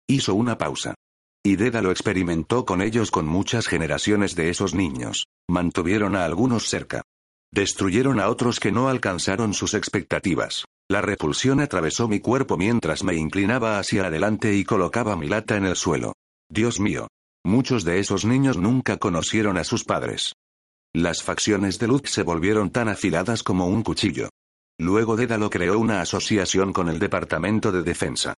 Hizo 0.08 0.34
una 0.36 0.58
pausa. 0.58 0.96
Y 1.43 1.55
Deda 1.55 1.81
lo 1.81 1.91
experimentó 1.91 2.65
con 2.65 2.81
ellos 2.81 3.12
con 3.12 3.25
muchas 3.25 3.67
generaciones 3.67 4.36
de 4.36 4.50
esos 4.50 4.74
niños. 4.74 5.27
Mantuvieron 5.48 6.15
a 6.15 6.25
algunos 6.25 6.67
cerca. 6.67 7.03
Destruyeron 7.51 8.19
a 8.19 8.29
otros 8.29 8.60
que 8.60 8.72
no 8.72 8.89
alcanzaron 8.89 9.53
sus 9.53 9.74
expectativas. 9.74 10.65
La 10.89 11.01
repulsión 11.01 11.60
atravesó 11.60 12.08
mi 12.08 12.19
cuerpo 12.19 12.58
mientras 12.58 13.03
me 13.03 13.15
inclinaba 13.15 13.79
hacia 13.79 14.08
adelante 14.08 14.55
y 14.55 14.65
colocaba 14.65 15.15
mi 15.15 15.27
lata 15.27 15.55
en 15.55 15.65
el 15.65 15.75
suelo. 15.75 16.13
Dios 16.50 16.79
mío, 16.79 17.08
Muchos 17.50 17.84
de 17.84 17.98
esos 18.00 18.25
niños 18.25 18.58
nunca 18.58 18.98
conocieron 18.98 19.58
a 19.58 19.63
sus 19.63 19.84
padres. 19.84 20.36
Las 20.94 21.24
facciones 21.24 21.79
de 21.79 21.88
Luz 21.88 22.03
se 22.06 22.22
volvieron 22.22 22.70
tan 22.70 22.89
afiladas 22.89 23.41
como 23.41 23.65
un 23.65 23.82
cuchillo. 23.82 24.29
Luego 24.77 25.15
Dédalo 25.15 25.50
creó 25.50 25.79
una 25.79 26.00
asociación 26.00 26.74
con 26.74 26.89
el 26.89 27.00
Departamento 27.00 27.72
de 27.72 27.82
Defensa. 27.82 28.36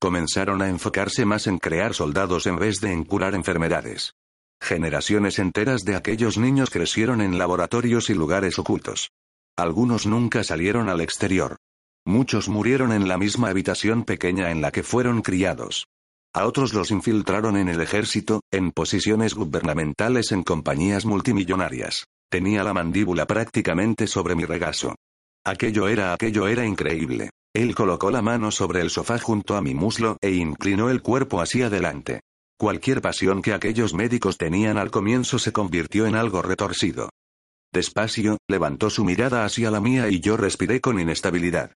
comenzaron 0.00 0.62
a 0.62 0.70
enfocarse 0.70 1.26
más 1.26 1.46
en 1.46 1.58
crear 1.58 1.92
soldados 1.92 2.46
en 2.46 2.56
vez 2.56 2.80
de 2.80 2.90
en 2.90 3.04
curar 3.04 3.34
enfermedades. 3.34 4.14
Generaciones 4.62 5.38
enteras 5.38 5.82
de 5.84 5.96
aquellos 5.96 6.38
niños 6.38 6.70
crecieron 6.70 7.20
en 7.20 7.36
laboratorios 7.36 8.08
y 8.08 8.14
lugares 8.14 8.58
ocultos. 8.58 9.10
Algunos 9.58 10.06
nunca 10.06 10.42
salieron 10.42 10.88
al 10.88 11.02
exterior. 11.02 11.56
Muchos 12.06 12.48
murieron 12.48 12.92
en 12.92 13.08
la 13.08 13.18
misma 13.18 13.50
habitación 13.50 14.04
pequeña 14.04 14.50
en 14.50 14.62
la 14.62 14.72
que 14.72 14.82
fueron 14.82 15.20
criados. 15.20 15.84
A 16.36 16.46
otros 16.46 16.74
los 16.74 16.90
infiltraron 16.90 17.56
en 17.56 17.68
el 17.68 17.80
ejército, 17.80 18.40
en 18.50 18.72
posiciones 18.72 19.34
gubernamentales 19.34 20.32
en 20.32 20.42
compañías 20.42 21.06
multimillonarias. 21.06 22.06
Tenía 22.28 22.64
la 22.64 22.74
mandíbula 22.74 23.24
prácticamente 23.24 24.08
sobre 24.08 24.34
mi 24.34 24.44
regazo. 24.44 24.96
Aquello 25.46 25.86
era 25.86 26.12
aquello 26.12 26.48
era 26.48 26.66
increíble. 26.66 27.30
Él 27.54 27.76
colocó 27.76 28.10
la 28.10 28.20
mano 28.20 28.50
sobre 28.50 28.80
el 28.80 28.90
sofá 28.90 29.20
junto 29.20 29.56
a 29.56 29.62
mi 29.62 29.74
muslo 29.74 30.16
e 30.20 30.32
inclinó 30.32 30.90
el 30.90 31.02
cuerpo 31.02 31.40
hacia 31.40 31.66
adelante. 31.66 32.22
Cualquier 32.58 33.00
pasión 33.00 33.40
que 33.40 33.52
aquellos 33.52 33.94
médicos 33.94 34.36
tenían 34.36 34.76
al 34.76 34.90
comienzo 34.90 35.38
se 35.38 35.52
convirtió 35.52 36.04
en 36.06 36.16
algo 36.16 36.42
retorcido. 36.42 37.10
Despacio, 37.72 38.38
levantó 38.48 38.90
su 38.90 39.04
mirada 39.04 39.44
hacia 39.44 39.70
la 39.70 39.80
mía 39.80 40.08
y 40.08 40.18
yo 40.18 40.36
respiré 40.36 40.80
con 40.80 40.98
inestabilidad. 40.98 41.74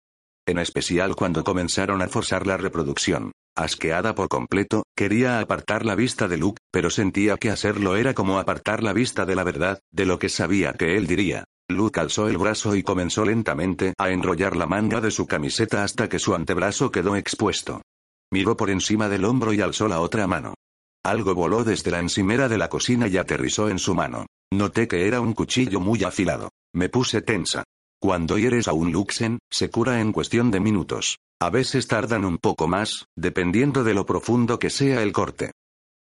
En 0.48 0.58
especial 0.58 1.14
cuando 1.14 1.44
comenzaron 1.44 2.02
a 2.02 2.08
forzar 2.08 2.44
la 2.44 2.56
reproducción. 2.56 3.30
Asqueada 3.58 4.14
por 4.14 4.28
completo, 4.28 4.84
quería 4.96 5.40
apartar 5.40 5.84
la 5.84 5.96
vista 5.96 6.28
de 6.28 6.36
Luke, 6.36 6.62
pero 6.70 6.90
sentía 6.90 7.36
que 7.38 7.50
hacerlo 7.50 7.96
era 7.96 8.14
como 8.14 8.38
apartar 8.38 8.84
la 8.84 8.92
vista 8.92 9.26
de 9.26 9.34
la 9.34 9.42
verdad, 9.42 9.80
de 9.90 10.06
lo 10.06 10.20
que 10.20 10.28
sabía 10.28 10.74
que 10.74 10.96
él 10.96 11.08
diría. 11.08 11.42
Luke 11.68 11.98
alzó 11.98 12.28
el 12.28 12.38
brazo 12.38 12.76
y 12.76 12.84
comenzó 12.84 13.24
lentamente 13.24 13.94
a 13.98 14.10
enrollar 14.10 14.54
la 14.54 14.66
manga 14.66 15.00
de 15.00 15.10
su 15.10 15.26
camiseta 15.26 15.82
hasta 15.82 16.08
que 16.08 16.20
su 16.20 16.36
antebrazo 16.36 16.92
quedó 16.92 17.16
expuesto. 17.16 17.82
Miró 18.30 18.56
por 18.56 18.70
encima 18.70 19.08
del 19.08 19.24
hombro 19.24 19.52
y 19.52 19.60
alzó 19.60 19.88
la 19.88 19.98
otra 19.98 20.28
mano. 20.28 20.54
Algo 21.04 21.34
voló 21.34 21.64
desde 21.64 21.90
la 21.90 21.98
encimera 21.98 22.48
de 22.48 22.58
la 22.58 22.68
cocina 22.68 23.08
y 23.08 23.16
aterrizó 23.16 23.68
en 23.70 23.80
su 23.80 23.92
mano. 23.92 24.26
Noté 24.52 24.86
que 24.86 25.08
era 25.08 25.20
un 25.20 25.32
cuchillo 25.32 25.80
muy 25.80 26.04
afilado. 26.04 26.50
Me 26.72 26.90
puse 26.90 27.22
tensa. 27.22 27.64
Cuando 28.00 28.38
hieres 28.38 28.68
a 28.68 28.72
un 28.72 28.92
Luxen, 28.92 29.40
se 29.50 29.68
cura 29.68 30.00
en 30.00 30.12
cuestión 30.12 30.52
de 30.52 30.60
minutos. 30.60 31.18
A 31.40 31.50
veces 31.50 31.86
tardan 31.86 32.24
un 32.24 32.38
poco 32.38 32.66
más, 32.66 33.06
dependiendo 33.16 33.84
de 33.84 33.94
lo 33.94 34.04
profundo 34.04 34.58
que 34.58 34.70
sea 34.70 35.02
el 35.02 35.12
corte. 35.12 35.52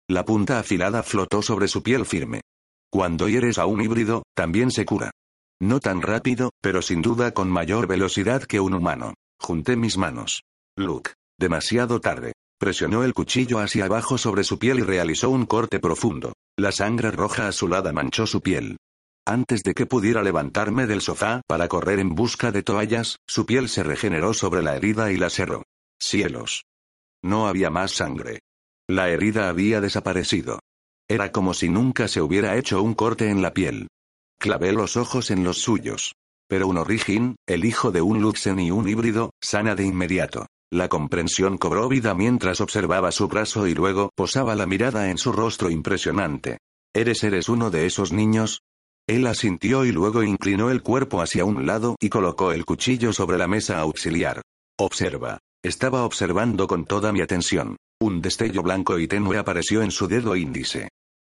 La 0.09 0.25
punta 0.25 0.61
afilada 0.61 1.03
flotó 1.03 1.43
sobre 1.43 1.67
su 1.67 1.83
piel 1.83 2.07
firme. 2.07 2.43
Cuando 2.89 3.29
hieres 3.29 3.59
a 3.59 3.67
un 3.67 3.81
híbrido, 3.81 4.23
también 4.37 4.71
se 4.71 4.85
cura. 4.85 5.11
No 5.61 5.81
tan 5.81 6.03
rápido, 6.03 6.51
pero 6.61 6.83
sin 6.83 7.03
duda 7.03 7.33
con 7.33 7.51
mayor 7.51 7.89
velocidad 7.89 8.45
que 8.45 8.61
un 8.61 8.75
humano. 8.75 9.15
Junté 9.41 9.77
mis 9.77 9.97
manos. 9.99 10.43
Luke. 10.77 11.13
Demasiado 11.37 12.01
tarde. 12.01 12.35
Presionó 12.61 13.03
el 13.03 13.13
cuchillo 13.13 13.59
hacia 13.59 13.87
abajo 13.87 14.19
sobre 14.19 14.45
su 14.45 14.61
piel 14.61 14.79
y 14.79 14.83
realizó 14.83 15.31
un 15.31 15.47
corte 15.47 15.81
profundo. 15.81 16.33
La 16.57 16.71
sangre 16.71 17.11
roja 17.11 17.49
azulada 17.49 17.93
manchó 17.93 18.27
su 18.27 18.41
piel. 18.41 18.77
Antes 19.27 19.63
de 19.63 19.73
que 19.73 19.87
pudiera 19.87 20.23
levantarme 20.23 20.87
del 20.87 21.01
sofá 21.01 21.41
para 21.47 21.67
correr 21.67 21.99
en 21.99 22.15
busca 22.15 22.53
de 22.53 22.63
toallas, 22.63 23.17
su 23.27 23.47
piel 23.47 23.71
se 23.71 23.83
regeneró 23.83 24.35
sobre 24.35 24.63
la 24.63 24.77
herida 24.77 25.13
y 25.13 25.17
la 25.17 25.31
cerró. 25.31 25.63
Cielos. 25.99 26.65
No 27.23 27.47
había 27.47 27.71
más 27.71 27.93
sangre. 27.93 28.41
La 28.87 29.09
herida 29.09 29.49
había 29.49 29.81
desaparecido. 29.81 30.61
Era 31.09 31.33
como 31.33 31.55
si 31.55 31.71
nunca 31.71 32.07
se 32.07 32.21
hubiera 32.21 32.57
hecho 32.57 32.83
un 32.83 32.93
corte 32.93 33.31
en 33.31 33.41
la 33.41 33.55
piel. 33.55 33.89
Clavé 34.39 34.73
los 34.73 34.99
ojos 34.99 35.31
en 35.31 35.43
los 35.43 35.59
suyos. 35.59 36.15
Pero 36.47 36.69
un 36.69 36.77
Origin, 36.77 37.37
el 37.47 37.65
hijo 37.65 37.91
de 37.91 38.03
un 38.03 38.21
Luxen 38.21 38.61
y 38.61 38.71
un 38.71 38.87
híbrido, 38.87 39.31
sana 39.43 39.75
de 39.75 39.85
inmediato. 39.85 40.47
La 40.71 40.89
comprensión 40.89 41.57
cobró 41.57 41.89
vida 41.89 42.15
mientras 42.15 42.61
observaba 42.61 43.11
su 43.11 43.29
brazo 43.29 43.67
y 43.67 43.75
luego 43.75 44.11
posaba 44.15 44.55
la 44.55 44.67
mirada 44.67 45.11
en 45.11 45.17
su 45.17 45.33
rostro 45.33 45.71
impresionante. 45.71 46.59
¿Eres 46.95 47.25
eres 47.25 47.49
uno 47.49 47.71
de 47.71 47.87
esos 47.87 48.13
niños? 48.13 48.61
Él 49.07 49.27
asintió 49.27 49.85
y 49.85 49.93
luego 49.93 50.23
inclinó 50.23 50.71
el 50.71 50.83
cuerpo 50.83 51.21
hacia 51.21 51.45
un 51.45 51.67
lado 51.67 51.97
y 52.01 52.09
colocó 52.09 52.53
el 52.53 52.65
cuchillo 52.65 53.13
sobre 53.13 53.37
la 53.37 53.47
mesa 53.47 53.79
auxiliar. 53.81 54.41
Observa. 54.79 55.39
Estaba 55.63 56.05
observando 56.05 56.67
con 56.67 56.85
toda 56.85 57.13
mi 57.13 57.21
atención. 57.21 57.77
Un 58.01 58.21
destello 58.21 58.63
blanco 58.63 58.99
y 58.99 59.07
tenue 59.07 59.39
apareció 59.39 59.83
en 59.83 59.91
su 59.91 60.09
dedo 60.09 60.37
índice. 60.37 60.89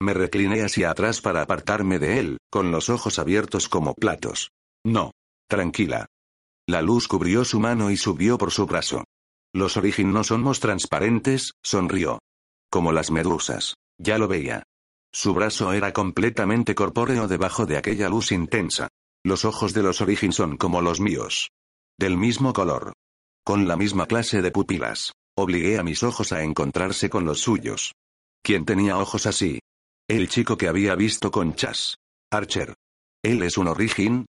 Me 0.00 0.14
recliné 0.14 0.62
hacia 0.62 0.90
atrás 0.90 1.20
para 1.20 1.42
apartarme 1.42 1.98
de 1.98 2.18
él, 2.18 2.38
con 2.50 2.70
los 2.70 2.88
ojos 2.88 3.18
abiertos 3.18 3.68
como 3.68 3.94
platos. 3.94 4.50
No. 4.84 5.12
Tranquila. 5.48 6.06
La 6.68 6.82
luz 6.82 7.08
cubrió 7.08 7.44
su 7.44 7.60
mano 7.60 7.90
y 7.90 7.96
subió 7.96 8.38
por 8.38 8.50
su 8.50 8.66
brazo. 8.66 9.04
Los 9.54 9.76
origen 9.76 10.12
no 10.12 10.24
somos 10.24 10.60
transparentes, 10.60 11.52
sonrió. 11.62 12.18
Como 12.70 12.92
las 12.92 13.10
medusas. 13.10 13.74
Ya 13.98 14.18
lo 14.18 14.28
veía. 14.28 14.64
Su 15.16 15.32
brazo 15.32 15.72
era 15.72 15.94
completamente 15.94 16.74
corpóreo 16.74 17.26
debajo 17.26 17.64
de 17.64 17.78
aquella 17.78 18.10
luz 18.10 18.32
intensa. 18.32 18.88
Los 19.24 19.46
ojos 19.46 19.72
de 19.72 19.82
los 19.82 20.02
origen 20.02 20.30
son 20.30 20.58
como 20.58 20.82
los 20.82 21.00
míos. 21.00 21.48
Del 21.98 22.18
mismo 22.18 22.52
color. 22.52 22.92
Con 23.42 23.66
la 23.66 23.76
misma 23.76 24.04
clase 24.04 24.42
de 24.42 24.50
pupilas. 24.50 25.14
Obligué 25.34 25.78
a 25.78 25.82
mis 25.82 26.02
ojos 26.02 26.32
a 26.32 26.42
encontrarse 26.42 27.08
con 27.08 27.24
los 27.24 27.40
suyos. 27.40 27.94
¿Quién 28.42 28.66
tenía 28.66 28.98
ojos 28.98 29.24
así? 29.24 29.60
El 30.06 30.28
chico 30.28 30.58
que 30.58 30.68
había 30.68 30.94
visto 30.94 31.30
con 31.30 31.54
Chas. 31.54 31.96
Archer. 32.30 32.74
¿Él 33.24 33.42
es 33.42 33.56
un 33.56 33.68
origen? 33.68 34.26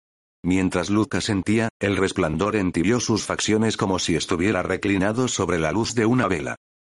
Mientras 0.44 0.90
Lucas 0.90 1.24
sentía, 1.24 1.70
el 1.80 1.96
resplandor 1.96 2.56
entibió 2.56 3.00
sus 3.00 3.24
facciones 3.24 3.78
como 3.78 3.98
si 3.98 4.16
estuviera 4.16 4.62
reclinado 4.62 5.28
sobre 5.28 5.58
la 5.58 5.72
luz 5.72 5.94
de 5.94 6.04
una 6.04 6.28
vela. 6.28 6.56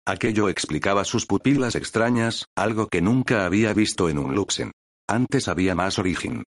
Aquello 0.07 0.49
explicaba 0.49 1.03
sus 1.03 1.25
pupilas 1.25 1.73
extrañas, 1.73 2.45
algo 2.55 2.87
que 2.87 3.01
nunca 3.01 3.45
había 3.45 3.73
visto 3.73 4.07
en 4.07 4.19
un 4.19 4.35
Luxen. 4.35 4.71
Antes 5.07 5.47
había 5.47 5.73
más 5.73 5.97
origen. 5.97 6.43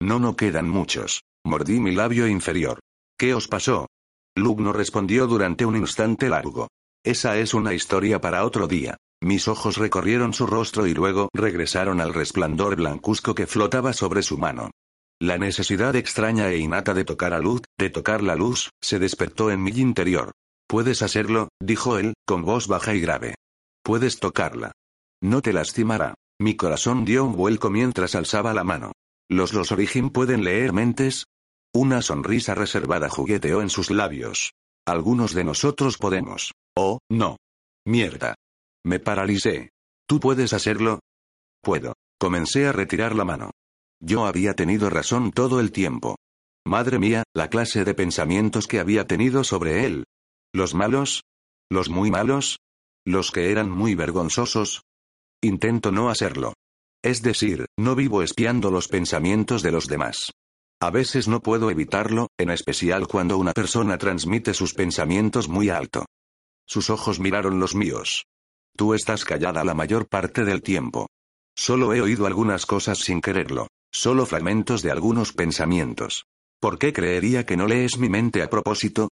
No, 0.00 0.18
no 0.18 0.34
quedan 0.34 0.68
muchos. 0.68 1.22
Mordí 1.44 1.78
mi 1.78 1.92
labio 1.92 2.26
inferior. 2.26 2.80
¿Qué 3.18 3.34
os 3.34 3.48
pasó? 3.48 3.86
Luke 4.34 4.62
no 4.62 4.72
respondió 4.72 5.26
durante 5.26 5.66
un 5.66 5.76
instante 5.76 6.30
largo. 6.30 6.68
Esa 7.04 7.36
es 7.36 7.52
una 7.52 7.74
historia 7.74 8.20
para 8.20 8.46
otro 8.46 8.66
día. 8.66 8.96
Mis 9.20 9.46
ojos 9.46 9.76
recorrieron 9.76 10.32
su 10.32 10.46
rostro 10.46 10.86
y 10.86 10.94
luego 10.94 11.28
regresaron 11.34 12.00
al 12.00 12.14
resplandor 12.14 12.76
blancuzco 12.76 13.34
que 13.34 13.46
flotaba 13.46 13.92
sobre 13.92 14.22
su 14.22 14.38
mano. 14.38 14.70
La 15.20 15.36
necesidad 15.36 15.94
extraña 15.96 16.48
e 16.48 16.58
innata 16.58 16.94
de 16.94 17.04
tocar 17.04 17.34
a 17.34 17.38
luz, 17.38 17.60
de 17.78 17.90
tocar 17.90 18.22
la 18.22 18.36
luz, 18.36 18.70
se 18.80 18.98
despertó 18.98 19.50
en 19.50 19.62
mi 19.62 19.70
interior. 19.70 20.32
Puedes 20.72 21.02
hacerlo, 21.02 21.48
dijo 21.60 21.98
él, 21.98 22.14
con 22.26 22.46
voz 22.46 22.66
baja 22.66 22.94
y 22.94 23.00
grave. 23.02 23.34
Puedes 23.84 24.20
tocarla. 24.20 24.72
No 25.22 25.42
te 25.42 25.52
lastimará. 25.52 26.14
Mi 26.40 26.56
corazón 26.56 27.04
dio 27.04 27.26
un 27.26 27.36
vuelco 27.36 27.68
mientras 27.68 28.14
alzaba 28.14 28.54
la 28.54 28.64
mano. 28.64 28.92
¿Los 29.28 29.52
los 29.52 29.70
origen 29.70 30.08
pueden 30.08 30.44
leer 30.44 30.72
mentes? 30.72 31.26
Una 31.74 32.00
sonrisa 32.00 32.54
reservada 32.54 33.10
jugueteó 33.10 33.60
en 33.60 33.68
sus 33.68 33.90
labios. 33.90 34.54
Algunos 34.86 35.34
de 35.34 35.44
nosotros 35.44 35.98
podemos. 35.98 36.52
Oh, 36.74 37.00
no. 37.10 37.36
Mierda. 37.86 38.34
Me 38.82 38.98
paralicé. 38.98 39.72
¿Tú 40.08 40.20
puedes 40.20 40.54
hacerlo? 40.54 41.00
Puedo. 41.62 41.92
Comencé 42.18 42.66
a 42.66 42.72
retirar 42.72 43.14
la 43.14 43.26
mano. 43.26 43.50
Yo 44.00 44.24
había 44.24 44.54
tenido 44.54 44.88
razón 44.88 45.32
todo 45.32 45.60
el 45.60 45.70
tiempo. 45.70 46.16
Madre 46.64 46.98
mía, 46.98 47.24
la 47.34 47.50
clase 47.50 47.84
de 47.84 47.92
pensamientos 47.92 48.66
que 48.66 48.80
había 48.80 49.06
tenido 49.06 49.44
sobre 49.44 49.84
él. 49.84 50.04
¿Los 50.54 50.74
malos? 50.74 51.24
¿Los 51.70 51.88
muy 51.88 52.10
malos? 52.10 52.58
¿Los 53.06 53.30
que 53.30 53.50
eran 53.50 53.70
muy 53.70 53.94
vergonzosos? 53.94 54.82
Intento 55.40 55.90
no 55.92 56.10
hacerlo. 56.10 56.52
Es 57.02 57.22
decir, 57.22 57.66
no 57.78 57.94
vivo 57.94 58.22
espiando 58.22 58.70
los 58.70 58.86
pensamientos 58.86 59.62
de 59.62 59.72
los 59.72 59.88
demás. 59.88 60.30
A 60.78 60.90
veces 60.90 61.26
no 61.26 61.40
puedo 61.40 61.70
evitarlo, 61.70 62.28
en 62.38 62.50
especial 62.50 63.08
cuando 63.08 63.38
una 63.38 63.52
persona 63.52 63.96
transmite 63.96 64.52
sus 64.52 64.74
pensamientos 64.74 65.48
muy 65.48 65.70
alto. 65.70 66.04
Sus 66.66 66.90
ojos 66.90 67.18
miraron 67.18 67.58
los 67.58 67.74
míos. 67.74 68.26
Tú 68.76 68.92
estás 68.92 69.24
callada 69.24 69.64
la 69.64 69.74
mayor 69.74 70.06
parte 70.06 70.44
del 70.44 70.60
tiempo. 70.60 71.08
Solo 71.56 71.94
he 71.94 72.02
oído 72.02 72.26
algunas 72.26 72.66
cosas 72.66 72.98
sin 72.98 73.22
quererlo. 73.22 73.68
Solo 73.90 74.26
fragmentos 74.26 74.82
de 74.82 74.90
algunos 74.90 75.32
pensamientos. 75.32 76.26
¿Por 76.60 76.78
qué 76.78 76.92
creería 76.92 77.46
que 77.46 77.56
no 77.56 77.66
lees 77.66 77.96
mi 77.96 78.10
mente 78.10 78.42
a 78.42 78.50
propósito? 78.50 79.08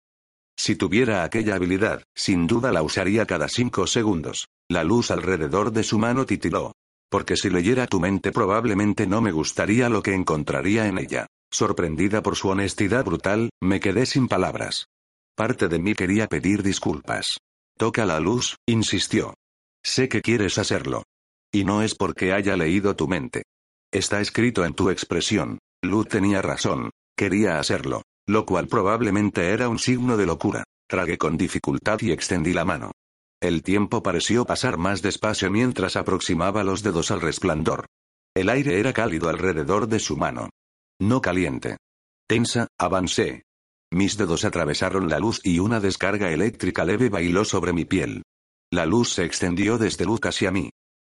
Si 0.60 0.76
tuviera 0.76 1.24
aquella 1.24 1.56
habilidad, 1.56 2.04
sin 2.14 2.46
duda 2.46 2.74
la 2.74 2.84
usaría 2.84 3.26
cada 3.26 3.48
cinco 3.48 3.88
segundos. 3.88 4.50
La 4.68 4.84
luz 4.84 5.10
alrededor 5.10 5.72
de 5.72 5.84
su 5.84 5.98
mano 5.98 6.26
titiló. 6.26 6.74
Porque 7.10 7.38
si 7.38 7.50
leyera 7.50 7.88
tu 7.88 8.02
mente 8.02 8.34
probablemente 8.34 9.08
no 9.08 9.22
me 9.22 9.32
gustaría 9.32 9.88
lo 9.88 10.04
que 10.04 10.14
encontraría 10.14 10.88
en 10.88 10.98
ella. 10.98 11.28
Sorprendida 11.50 12.22
por 12.22 12.36
su 12.36 12.50
honestidad 12.50 13.06
brutal, 13.06 13.52
me 13.62 13.80
quedé 13.80 14.06
sin 14.06 14.28
palabras. 14.28 14.88
Parte 15.34 15.70
de 15.70 15.80
mí 15.80 15.96
quería 15.96 16.28
pedir 16.28 16.62
disculpas. 16.62 17.38
Toca 17.78 18.06
la 18.06 18.20
luz, 18.20 18.58
insistió. 18.68 19.36
Sé 19.82 20.10
que 20.10 20.22
quieres 20.22 20.58
hacerlo. 20.58 21.04
Y 21.54 21.64
no 21.64 21.84
es 21.84 21.96
porque 21.96 22.34
haya 22.34 22.58
leído 22.58 22.98
tu 22.98 23.08
mente. 23.08 23.44
Está 23.94 24.20
escrito 24.20 24.66
en 24.66 24.74
tu 24.74 24.90
expresión. 24.90 25.60
Luz 25.82 26.10
tenía 26.10 26.42
razón. 26.42 26.90
Quería 27.16 27.60
hacerlo. 27.60 28.02
Lo 28.30 28.46
cual 28.46 28.68
probablemente 28.68 29.50
era 29.50 29.70
un 29.70 29.80
signo 29.80 30.16
de 30.16 30.28
locura. 30.28 30.64
Tragué 30.88 31.18
con 31.18 31.36
dificultad 31.36 31.98
y 32.02 32.12
extendí 32.12 32.54
la 32.54 32.64
mano. 32.64 32.92
El 33.42 33.64
tiempo 33.64 34.04
pareció 34.04 34.46
pasar 34.46 34.78
más 34.78 35.02
despacio 35.02 35.50
mientras 35.50 35.96
aproximaba 35.96 36.64
los 36.64 36.84
dedos 36.84 37.10
al 37.10 37.22
resplandor. 37.22 37.88
El 38.36 38.50
aire 38.50 38.80
era 38.80 38.94
cálido 38.94 39.30
alrededor 39.30 39.88
de 39.88 39.98
su 39.98 40.16
mano. 40.16 40.52
No 41.02 41.22
caliente. 41.22 41.78
Tensa, 42.28 42.68
avancé. 42.78 43.42
Mis 43.92 44.16
dedos 44.16 44.46
atravesaron 44.46 45.10
la 45.10 45.18
luz 45.18 45.42
y 45.44 45.58
una 45.58 45.80
descarga 45.80 46.30
eléctrica 46.30 46.86
leve 46.86 47.10
bailó 47.10 47.46
sobre 47.46 47.74
mi 47.74 47.86
piel. 47.86 48.22
La 48.72 48.86
luz 48.86 49.12
se 49.12 49.26
extendió 49.26 49.80
desde 49.80 50.06
luz 50.06 50.20
hacia 50.22 50.52
mí. 50.52 50.70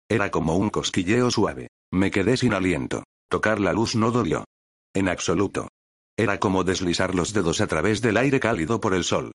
Era 0.09 0.31
como 0.31 0.55
un 0.55 0.69
cosquilleo 0.69 1.31
suave. 1.31 1.67
Me 1.91 2.11
quedé 2.11 2.37
sin 2.37 2.53
aliento. 2.53 3.03
Tocar 3.29 3.59
la 3.59 3.73
luz 3.73 3.97
no 3.97 4.09
dolió. 4.09 4.45
En 4.93 5.09
absoluto. 5.09 5.67
Era 6.19 6.37
como 6.37 6.65
deslizar 6.65 7.15
los 7.15 7.31
dedos 7.31 7.61
a 7.61 7.67
través 7.67 8.01
del 8.01 8.17
aire 8.17 8.41
cálido 8.41 8.81
por 8.81 8.93
el 8.93 9.05
sol. 9.05 9.31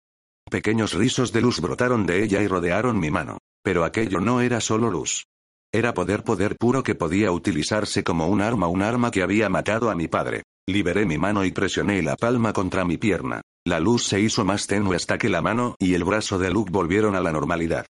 Pequeños 0.50 0.92
rizos 0.92 1.32
de 1.32 1.40
luz 1.40 1.58
brotaron 1.58 2.04
de 2.04 2.22
ella 2.22 2.42
y 2.42 2.46
rodearon 2.46 3.00
mi 3.00 3.10
mano. 3.10 3.38
Pero 3.62 3.84
aquello 3.84 4.20
no 4.20 4.42
era 4.42 4.60
solo 4.60 4.90
luz. 4.90 5.24
Era 5.72 5.94
poder 5.94 6.24
poder 6.24 6.58
puro 6.58 6.82
que 6.82 6.94
podía 6.94 7.32
utilizarse 7.32 8.04
como 8.04 8.26
un 8.28 8.42
arma, 8.42 8.68
un 8.68 8.82
arma 8.82 9.10
que 9.10 9.22
había 9.22 9.48
matado 9.48 9.88
a 9.88 9.94
mi 9.94 10.08
padre. 10.08 10.42
Liberé 10.66 11.06
mi 11.06 11.16
mano 11.16 11.46
y 11.46 11.52
presioné 11.52 12.02
la 12.02 12.16
palma 12.16 12.52
contra 12.52 12.84
mi 12.84 12.98
pierna. 12.98 13.40
La 13.66 13.80
luz 13.80 14.04
se 14.04 14.20
hizo 14.20 14.44
más 14.44 14.66
tenue 14.66 14.94
hasta 14.94 15.16
que 15.16 15.30
la 15.30 15.40
mano 15.40 15.76
y 15.78 15.94
el 15.94 16.04
brazo 16.04 16.38
de 16.38 16.50
Luke 16.50 16.70
volvieron 16.70 17.16
a 17.16 17.22
la 17.22 17.32
normalidad. 17.32 17.86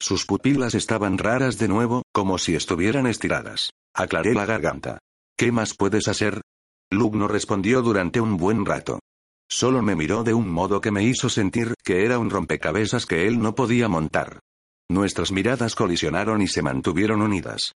Sus 0.00 0.24
pupilas 0.24 0.74
estaban 0.74 1.18
raras 1.18 1.58
de 1.58 1.68
nuevo, 1.68 2.02
como 2.14 2.38
si 2.38 2.54
estuvieran 2.54 3.06
estiradas. 3.06 3.72
Aclaré 3.94 4.32
la 4.32 4.46
garganta. 4.46 5.00
¿Qué 5.36 5.52
más 5.52 5.74
puedes 5.74 6.08
hacer? 6.08 6.40
Luke 6.90 7.16
no 7.16 7.28
respondió 7.28 7.82
durante 7.82 8.20
un 8.20 8.36
buen 8.36 8.64
rato. 8.64 9.00
Solo 9.50 9.82
me 9.82 9.94
miró 9.94 10.24
de 10.24 10.34
un 10.34 10.48
modo 10.48 10.80
que 10.80 10.90
me 10.90 11.02
hizo 11.02 11.28
sentir 11.28 11.74
que 11.84 12.04
era 12.04 12.18
un 12.18 12.30
rompecabezas 12.30 13.06
que 13.06 13.26
él 13.26 13.40
no 13.40 13.54
podía 13.54 13.88
montar. 13.88 14.40
Nuestras 14.90 15.32
miradas 15.32 15.74
colisionaron 15.74 16.40
y 16.40 16.48
se 16.48 16.62
mantuvieron 16.62 17.20
unidas. 17.20 17.72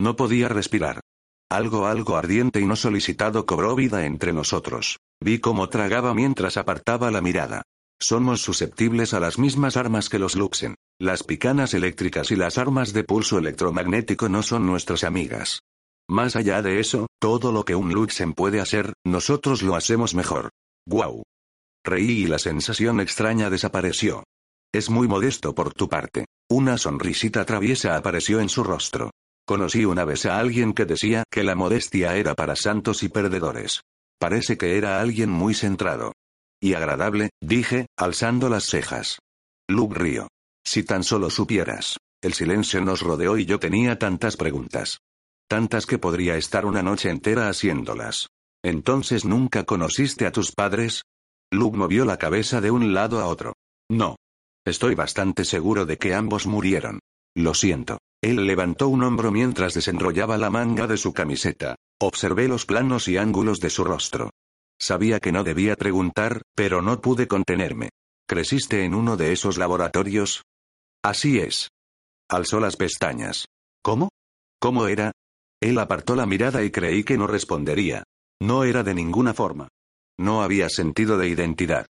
No 0.00 0.16
podía 0.16 0.48
respirar. 0.48 1.00
Algo 1.48 1.86
algo 1.86 2.16
ardiente 2.16 2.60
y 2.60 2.66
no 2.66 2.74
solicitado 2.74 3.46
cobró 3.46 3.76
vida 3.76 4.04
entre 4.04 4.32
nosotros. 4.32 4.98
Vi 5.20 5.38
cómo 5.38 5.68
tragaba 5.68 6.12
mientras 6.12 6.56
apartaba 6.56 7.10
la 7.12 7.20
mirada. 7.20 7.62
Somos 8.00 8.42
susceptibles 8.42 9.14
a 9.14 9.20
las 9.20 9.38
mismas 9.38 9.76
armas 9.76 10.08
que 10.08 10.18
los 10.18 10.34
Luxen. 10.34 10.74
Las 10.98 11.22
picanas 11.22 11.72
eléctricas 11.72 12.30
y 12.30 12.36
las 12.36 12.58
armas 12.58 12.92
de 12.92 13.04
pulso 13.04 13.38
electromagnético 13.38 14.28
no 14.28 14.42
son 14.42 14.66
nuestras 14.66 15.04
amigas. 15.04 15.60
Más 16.08 16.36
allá 16.36 16.62
de 16.62 16.78
eso, 16.80 17.06
todo 17.26 17.50
lo 17.50 17.64
que 17.64 17.74
un 17.74 17.92
Luxen 17.92 18.34
puede 18.34 18.60
hacer, 18.60 18.92
nosotros 19.04 19.60
lo 19.60 19.74
hacemos 19.74 20.14
mejor. 20.14 20.50
¡Guau! 20.86 21.24
Reí 21.84 22.22
y 22.22 22.26
la 22.28 22.38
sensación 22.38 23.00
extraña 23.00 23.50
desapareció. 23.50 24.22
Es 24.72 24.90
muy 24.90 25.08
modesto 25.08 25.52
por 25.52 25.74
tu 25.74 25.88
parte. 25.88 26.26
Una 26.48 26.78
sonrisita 26.78 27.44
traviesa 27.44 27.96
apareció 27.96 28.38
en 28.38 28.48
su 28.48 28.62
rostro. 28.62 29.10
Conocí 29.44 29.84
una 29.84 30.04
vez 30.04 30.24
a 30.24 30.38
alguien 30.38 30.72
que 30.72 30.84
decía 30.84 31.24
que 31.28 31.42
la 31.42 31.56
modestia 31.56 32.14
era 32.16 32.36
para 32.36 32.54
santos 32.54 33.02
y 33.02 33.08
perdedores. 33.08 33.80
Parece 34.20 34.56
que 34.56 34.78
era 34.78 35.00
alguien 35.00 35.28
muy 35.28 35.54
centrado. 35.54 36.12
Y 36.62 36.74
agradable, 36.74 37.30
dije, 37.42 37.86
alzando 37.98 38.48
las 38.48 38.66
cejas. 38.66 39.18
Luke 39.66 39.98
río. 39.98 40.28
Si 40.64 40.84
tan 40.84 41.02
solo 41.02 41.30
supieras. 41.30 41.96
El 42.22 42.34
silencio 42.34 42.80
nos 42.82 43.00
rodeó 43.00 43.36
y 43.36 43.46
yo 43.46 43.58
tenía 43.58 43.98
tantas 43.98 44.36
preguntas. 44.36 45.00
Tantas 45.48 45.86
que 45.86 45.98
podría 45.98 46.36
estar 46.36 46.66
una 46.66 46.82
noche 46.82 47.08
entera 47.08 47.48
haciéndolas. 47.48 48.28
Entonces 48.64 49.24
nunca 49.24 49.64
conociste 49.64 50.26
a 50.26 50.32
tus 50.32 50.50
padres? 50.50 51.02
Luke 51.52 51.76
movió 51.76 52.04
la 52.04 52.16
cabeza 52.16 52.60
de 52.60 52.72
un 52.72 52.94
lado 52.94 53.20
a 53.20 53.26
otro. 53.26 53.54
No. 53.88 54.16
Estoy 54.66 54.96
bastante 54.96 55.44
seguro 55.44 55.86
de 55.86 55.98
que 55.98 56.14
ambos 56.14 56.46
murieron. 56.46 56.98
Lo 57.36 57.54
siento. 57.54 57.98
Él 58.20 58.46
levantó 58.46 58.88
un 58.88 59.04
hombro 59.04 59.30
mientras 59.30 59.74
desenrollaba 59.74 60.36
la 60.36 60.50
manga 60.50 60.88
de 60.88 60.96
su 60.96 61.12
camiseta. 61.12 61.76
Observé 62.00 62.48
los 62.48 62.66
planos 62.66 63.06
y 63.06 63.16
ángulos 63.16 63.60
de 63.60 63.70
su 63.70 63.84
rostro. 63.84 64.30
Sabía 64.80 65.20
que 65.20 65.30
no 65.30 65.44
debía 65.44 65.76
preguntar, 65.76 66.42
pero 66.56 66.82
no 66.82 67.00
pude 67.00 67.28
contenerme. 67.28 67.90
¿Creciste 68.28 68.84
en 68.84 68.94
uno 68.94 69.16
de 69.16 69.32
esos 69.32 69.58
laboratorios? 69.58 70.42
Así 71.04 71.38
es. 71.38 71.68
Alzó 72.28 72.58
las 72.58 72.74
pestañas. 72.74 73.46
¿Cómo? 73.82 74.08
¿Cómo 74.58 74.88
era? 74.88 75.12
Él 75.66 75.80
apartó 75.80 76.14
la 76.14 76.26
mirada 76.26 76.62
y 76.62 76.70
creí 76.70 77.02
que 77.02 77.18
no 77.18 77.26
respondería. 77.26 78.04
No 78.40 78.62
era 78.62 78.84
de 78.84 78.94
ninguna 78.94 79.34
forma. 79.34 79.66
No 80.16 80.44
había 80.44 80.68
sentido 80.68 81.18
de 81.18 81.28
identidad. 81.28 81.86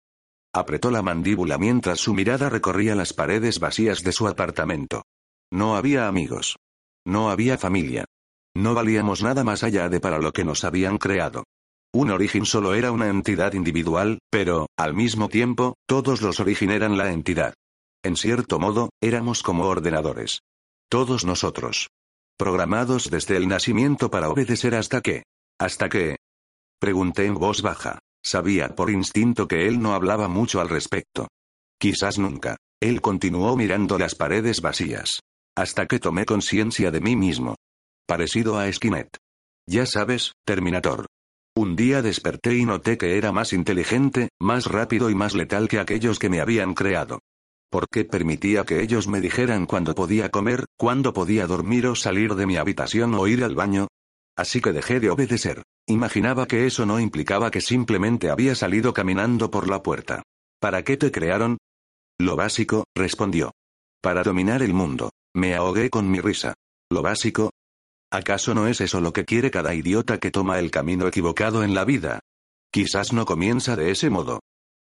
Apretó 0.54 0.90
la 0.90 1.00
mandíbula 1.00 1.56
mientras 1.56 1.98
su 1.98 2.12
mirada 2.12 2.50
recorría 2.50 2.94
las 2.94 3.14
paredes 3.14 3.60
vacías 3.60 4.02
de 4.02 4.12
su 4.12 4.28
apartamento. 4.28 5.04
No 5.50 5.74
había 5.74 6.06
amigos. 6.06 6.56
No 7.06 7.30
había 7.30 7.56
familia. 7.56 8.04
No 8.54 8.74
valíamos 8.74 9.22
nada 9.22 9.42
más 9.42 9.62
allá 9.64 9.88
de 9.88 10.00
para 10.00 10.18
lo 10.18 10.32
que 10.32 10.44
nos 10.44 10.64
habían 10.64 10.98
creado. 10.98 11.44
Un 11.94 12.10
origen 12.10 12.44
solo 12.44 12.74
era 12.74 12.92
una 12.92 13.08
entidad 13.08 13.54
individual, 13.54 14.18
pero, 14.28 14.66
al 14.76 14.92
mismo 14.92 15.30
tiempo, 15.30 15.76
todos 15.86 16.20
los 16.20 16.40
origen 16.40 16.70
eran 16.72 16.98
la 16.98 17.10
entidad. 17.10 17.54
En 18.04 18.16
cierto 18.16 18.58
modo, 18.58 18.90
éramos 19.00 19.42
como 19.42 19.64
ordenadores. 19.64 20.40
Todos 20.90 21.24
nosotros. 21.24 21.88
Programados 22.42 23.08
desde 23.08 23.36
el 23.36 23.46
nacimiento 23.46 24.10
para 24.10 24.28
obedecer 24.28 24.74
hasta 24.74 25.00
que. 25.00 25.22
¿Hasta 25.60 25.88
que? 25.88 26.16
Pregunté 26.80 27.26
en 27.26 27.34
voz 27.34 27.62
baja. 27.62 28.00
Sabía 28.20 28.74
por 28.74 28.90
instinto 28.90 29.46
que 29.46 29.68
él 29.68 29.80
no 29.80 29.94
hablaba 29.94 30.26
mucho 30.26 30.60
al 30.60 30.68
respecto. 30.68 31.28
Quizás 31.78 32.18
nunca. 32.18 32.56
Él 32.80 33.00
continuó 33.00 33.56
mirando 33.56 33.96
las 33.96 34.16
paredes 34.16 34.60
vacías. 34.60 35.20
Hasta 35.56 35.86
que 35.86 36.00
tomé 36.00 36.24
conciencia 36.24 36.90
de 36.90 37.00
mí 37.00 37.14
mismo. 37.14 37.54
Parecido 38.08 38.58
a 38.58 38.72
Skynet. 38.72 39.18
Ya 39.68 39.86
sabes, 39.86 40.32
Terminator. 40.44 41.06
Un 41.54 41.76
día 41.76 42.02
desperté 42.02 42.56
y 42.56 42.64
noté 42.64 42.98
que 42.98 43.18
era 43.18 43.30
más 43.30 43.52
inteligente, 43.52 44.30
más 44.40 44.66
rápido 44.66 45.10
y 45.10 45.14
más 45.14 45.36
letal 45.36 45.68
que 45.68 45.78
aquellos 45.78 46.18
que 46.18 46.28
me 46.28 46.40
habían 46.40 46.74
creado. 46.74 47.20
¿Por 47.72 47.88
qué 47.88 48.04
permitía 48.04 48.64
que 48.64 48.82
ellos 48.82 49.08
me 49.08 49.22
dijeran 49.22 49.64
cuándo 49.64 49.94
podía 49.94 50.28
comer, 50.28 50.66
cuándo 50.76 51.14
podía 51.14 51.46
dormir 51.46 51.86
o 51.86 51.94
salir 51.94 52.34
de 52.34 52.44
mi 52.44 52.58
habitación 52.58 53.14
o 53.14 53.26
ir 53.26 53.42
al 53.42 53.54
baño? 53.54 53.88
Así 54.36 54.60
que 54.60 54.72
dejé 54.72 55.00
de 55.00 55.08
obedecer. 55.08 55.62
Imaginaba 55.86 56.46
que 56.46 56.66
eso 56.66 56.84
no 56.84 57.00
implicaba 57.00 57.50
que 57.50 57.62
simplemente 57.62 58.28
había 58.28 58.54
salido 58.54 58.92
caminando 58.92 59.50
por 59.50 59.70
la 59.70 59.82
puerta. 59.82 60.22
¿Para 60.60 60.84
qué 60.84 60.98
te 60.98 61.10
crearon? 61.10 61.56
Lo 62.18 62.36
básico, 62.36 62.84
respondió. 62.94 63.52
Para 64.02 64.22
dominar 64.22 64.62
el 64.62 64.74
mundo. 64.74 65.10
Me 65.34 65.54
ahogué 65.54 65.88
con 65.88 66.10
mi 66.10 66.20
risa. 66.20 66.52
¿Lo 66.90 67.00
básico? 67.00 67.52
¿Acaso 68.10 68.52
no 68.52 68.66
es 68.66 68.82
eso 68.82 69.00
lo 69.00 69.14
que 69.14 69.24
quiere 69.24 69.50
cada 69.50 69.74
idiota 69.74 70.18
que 70.18 70.30
toma 70.30 70.58
el 70.58 70.70
camino 70.70 71.06
equivocado 71.06 71.64
en 71.64 71.72
la 71.74 71.86
vida? 71.86 72.20
Quizás 72.70 73.14
no 73.14 73.24
comienza 73.24 73.76
de 73.76 73.90
ese 73.90 74.10
modo. 74.10 74.40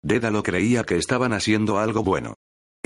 Dédalo 0.05 0.45
creía 0.45 0.85
que 0.85 0.95
estaban 0.95 1.33
haciendo 1.33 1.81
algo 1.81 2.05
bueno. 2.05 2.37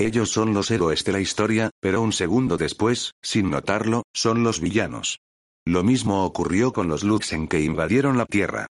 Ellos 0.01 0.31
son 0.31 0.55
los 0.55 0.71
héroes 0.71 1.03
de 1.03 1.11
la 1.11 1.19
historia, 1.19 1.69
pero 1.79 2.01
un 2.01 2.11
segundo 2.11 2.57
después, 2.57 3.11
sin 3.21 3.51
notarlo, 3.51 4.01
son 4.13 4.43
los 4.43 4.59
villanos. 4.59 5.19
Lo 5.63 5.83
mismo 5.83 6.25
ocurrió 6.25 6.73
con 6.73 6.87
los 6.87 7.03
Luxen 7.03 7.47
que 7.47 7.61
invadieron 7.61 8.17
la 8.17 8.25
Tierra. 8.25 8.65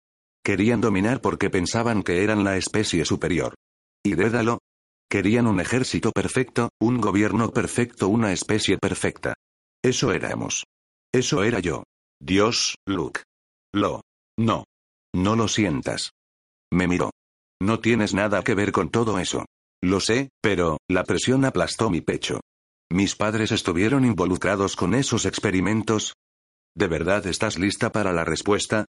Querían 0.42 0.80
dominar 0.80 1.20
porque 1.20 1.50
pensaban 1.50 2.02
que 2.02 2.24
eran 2.24 2.46
la 2.46 2.56
especie 2.56 3.04
superior. 3.04 3.56
Y 4.06 4.16
Dédalo, 4.16 4.60
Querían 5.10 5.48
un 5.48 5.60
ejército 5.60 6.13
perfecto, 6.13 6.70
un 6.80 7.02
gobierno 7.02 7.52
perfecto, 7.52 8.08
una 8.08 8.32
especie 8.32 8.78
perfecta. 8.78 9.34
Eso 9.84 10.13
éramos. 10.13 10.63
Eso 11.13 11.44
era 11.44 11.60
yo. 11.60 11.84
Dios, 12.22 12.76
Luke. 12.86 13.24
Lo. 13.74 14.02
No. 14.38 14.63
No 15.13 15.36
lo 15.36 15.50
sientas. 15.50 16.12
Me 16.72 16.88
miró. 16.88 17.12
No 17.62 17.82
tienes 17.82 18.13
nada 18.13 18.44
que 18.44 18.56
ver 18.56 18.72
con 18.72 18.90
todo 18.90 19.20
eso. 19.20 19.46
Lo 19.84 20.00
sé, 20.00 20.30
pero, 20.42 20.78
la 20.90 21.04
presión 21.04 21.46
aplastó 21.46 21.90
mi 21.90 22.02
pecho. 22.02 22.42
¿Mis 22.90 23.16
padres 23.16 23.52
estuvieron 23.52 24.06
involucrados 24.06 24.76
con 24.76 24.96
esos 24.96 25.26
experimentos? 25.26 26.13
¿De 26.76 26.88
verdad 26.88 27.26
estás 27.28 27.60
lista 27.60 27.92
para 27.92 28.13
la 28.13 28.24
respuesta? 28.24 28.86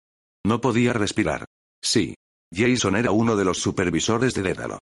No 0.45 0.61
podía 0.61 0.93
respirar. 0.93 1.47
Sí. 1.83 2.15
Jason 2.55 2.97
era 2.97 3.11
uno 3.11 3.37
de 3.37 3.45
los 3.45 3.59
supervisores 3.59 4.35
de 4.35 4.43
Dédalo. 4.43 4.79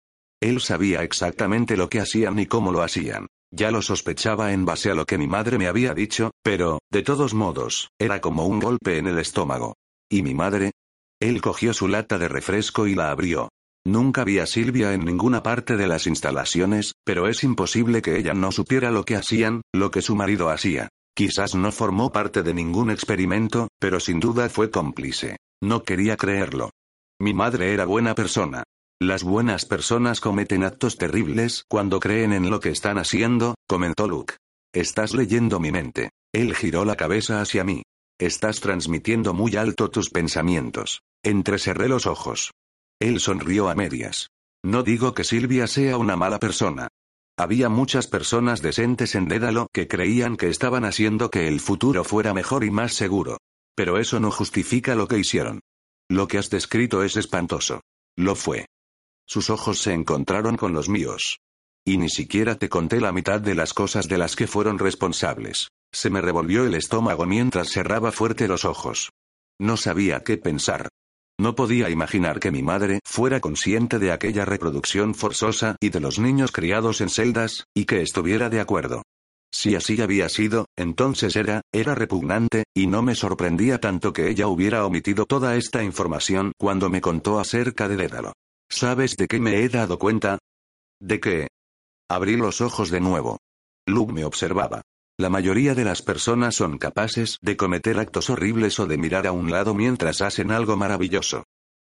Él 0.42 0.62
sabía 0.62 1.04
exactamente 1.04 1.76
lo 1.76 1.90
que 1.90 2.00
hacían 2.00 2.40
y 2.40 2.46
cómo 2.46 2.72
lo 2.72 2.82
hacían. 2.82 3.28
Ya 3.52 3.72
lo 3.72 3.82
sospechaba 3.82 4.54
en 4.54 4.64
base 4.64 4.92
a 4.92 4.96
lo 4.96 5.06
que 5.06 5.18
mi 5.18 5.28
madre 5.28 5.58
me 5.58 5.68
había 5.68 5.94
dicho, 5.94 6.32
pero, 6.44 6.80
de 6.92 7.02
todos 7.02 7.34
modos, 7.34 7.90
era 8.00 8.22
como 8.22 8.46
un 8.46 8.60
golpe 8.60 8.98
en 9.00 9.08
el 9.08 9.18
estómago. 9.18 9.76
¿Y 10.10 10.22
mi 10.22 10.34
madre? 10.34 10.72
Él 11.20 11.42
cogió 11.42 11.74
su 11.74 11.88
lata 11.88 12.18
de 12.18 12.30
refresco 12.30 12.88
y 12.88 12.96
la 12.96 13.12
abrió. 13.12 13.50
Nunca 13.86 14.24
vi 14.24 14.40
a 14.40 14.46
Silvia 14.46 14.94
en 14.94 15.06
ninguna 15.06 15.42
parte 15.42 15.78
de 15.78 15.88
las 15.88 16.06
instalaciones, 16.06 16.94
pero 17.06 17.28
es 17.28 17.44
imposible 17.44 18.02
que 18.02 18.18
ella 18.18 18.34
no 18.34 18.52
supiera 18.52 18.92
lo 18.92 19.06
que 19.06 19.16
hacían, 19.16 19.62
lo 19.74 19.90
que 19.92 20.02
su 20.02 20.16
marido 20.16 20.50
hacía. 20.50 20.90
Quizás 21.16 21.56
no 21.56 21.72
formó 21.72 22.12
parte 22.12 22.44
de 22.44 22.54
ningún 22.54 22.92
experimento, 22.92 23.68
pero 23.80 24.00
sin 24.00 24.20
duda 24.20 24.50
fue 24.50 24.70
cómplice. 24.70 25.38
No 25.62 25.84
quería 25.84 26.18
creerlo. 26.18 26.72
Mi 27.22 27.34
madre 27.34 27.74
era 27.74 27.86
buena 27.86 28.16
persona. 28.16 28.64
Las 29.02 29.24
buenas 29.24 29.66
personas 29.66 30.20
cometen 30.20 30.64
actos 30.64 30.98
terribles 30.98 31.64
cuando 31.70 32.00
creen 32.00 32.34
en 32.34 32.50
lo 32.50 32.60
que 32.60 32.70
están 32.70 32.98
haciendo, 32.98 33.56
comentó 33.68 34.08
Luke. 34.08 34.36
Estás 34.74 35.14
leyendo 35.14 35.60
mi 35.60 35.72
mente. 35.72 36.10
Él 36.34 36.54
giró 36.54 36.86
la 36.86 36.96
cabeza 36.96 37.42
hacia 37.42 37.64
mí. 37.64 37.84
Estás 38.20 38.60
transmitiendo 38.60 39.34
muy 39.34 39.56
alto 39.56 39.90
tus 39.90 40.10
pensamientos. 40.10 41.02
Entrecerré 41.24 41.88
los 41.88 42.06
ojos. 42.06 42.52
Él 43.00 43.20
sonrió 43.20 43.70
a 43.70 43.76
medias. 43.76 44.30
No 44.64 44.84
digo 44.84 45.14
que 45.14 45.24
Silvia 45.24 45.68
sea 45.68 45.98
una 45.98 46.18
mala 46.18 46.40
persona. 46.40 46.90
Había 47.38 47.70
muchas 47.70 48.08
personas 48.08 48.62
decentes 48.62 49.16
en 49.16 49.30
Dédalo 49.30 49.68
que 49.72 49.88
creían 49.88 50.36
que 50.36 50.50
estaban 50.50 50.84
haciendo 50.84 51.30
que 51.30 51.48
el 51.48 51.62
futuro 51.62 52.04
fuera 52.04 52.34
mejor 52.34 52.66
y 52.66 52.72
más 52.72 52.94
seguro. 52.94 53.38
Pero 53.76 53.98
eso 53.98 54.20
no 54.20 54.30
justifica 54.30 54.96
lo 54.96 55.08
que 55.08 55.18
hicieron. 55.18 55.62
Lo 56.10 56.28
que 56.28 56.38
has 56.38 56.50
descrito 56.50 57.04
es 57.04 57.16
espantoso. 57.16 57.80
Lo 58.18 58.36
fue. 58.36 58.66
Sus 59.26 59.50
ojos 59.50 59.80
se 59.80 59.94
encontraron 59.94 60.58
con 60.58 60.74
los 60.74 60.90
míos. 60.90 61.40
Y 61.86 61.98
ni 61.98 62.10
siquiera 62.10 62.56
te 62.56 62.68
conté 62.68 63.00
la 63.00 63.14
mitad 63.14 63.40
de 63.40 63.56
las 63.56 63.74
cosas 63.74 64.10
de 64.10 64.18
las 64.18 64.36
que 64.36 64.48
fueron 64.48 64.78
responsables. 64.78 65.70
Se 65.94 66.10
me 66.10 66.20
revolvió 66.20 66.66
el 66.66 66.76
estómago 66.76 67.26
mientras 67.26 67.70
cerraba 67.70 68.12
fuerte 68.12 68.50
los 68.50 68.66
ojos. 68.66 69.12
No 69.58 69.78
sabía 69.78 70.24
qué 70.24 70.38
pensar. 70.38 70.90
No 71.40 71.56
podía 71.56 71.90
imaginar 71.90 72.42
que 72.42 72.52
mi 72.52 72.62
madre 72.62 73.00
fuera 73.06 73.40
consciente 73.40 73.98
de 73.98 74.12
aquella 74.12 74.44
reproducción 74.44 75.16
forzosa 75.16 75.78
y 75.80 75.90
de 75.90 76.02
los 76.02 76.20
niños 76.20 76.52
criados 76.52 77.00
en 77.00 77.08
celdas, 77.08 77.64
y 77.74 77.86
que 77.86 78.02
estuviera 78.02 78.50
de 78.50 78.60
acuerdo. 78.60 79.04
Si 79.50 79.74
así 79.74 80.02
había 80.02 80.28
sido, 80.28 80.66
entonces 80.78 81.38
era, 81.38 81.62
era 81.72 81.96
repugnante, 81.96 82.66
y 82.76 82.88
no 82.88 83.02
me 83.04 83.16
sorprendía 83.16 83.80
tanto 83.80 84.12
que 84.12 84.30
ella 84.30 84.48
hubiera 84.48 84.86
omitido 84.86 85.26
toda 85.26 85.56
esta 85.56 85.82
información 85.82 86.52
cuando 86.58 86.90
me 86.90 87.00
contó 87.00 87.40
acerca 87.40 87.88
de 87.88 87.96
Dédalo. 87.96 88.34
¿Sabes 88.70 89.16
de 89.16 89.28
qué 89.28 89.40
me 89.40 89.64
he 89.64 89.70
dado 89.70 89.98
cuenta? 89.98 90.40
¿De 91.00 91.22
qué? 91.22 91.48
Abrí 92.10 92.36
los 92.36 92.60
ojos 92.60 92.92
de 92.92 93.00
nuevo. 93.00 93.40
Luke 93.88 94.12
me 94.12 94.26
observaba. 94.26 94.82
La 95.20 95.30
mayoría 95.30 95.76
de 95.76 95.84
las 95.84 96.02
personas 96.02 96.56
son 96.56 96.78
capaces 96.78 97.40
de 97.42 97.58
cometer 97.58 98.00
actos 98.00 98.30
horribles 98.30 98.80
o 98.80 98.88
de 98.88 98.98
mirar 98.98 99.28
a 99.28 99.34
un 99.34 99.52
lado 99.52 99.74
mientras 99.76 100.22
hacen 100.22 100.50
algo 100.50 100.78
maravilloso. 100.78 101.44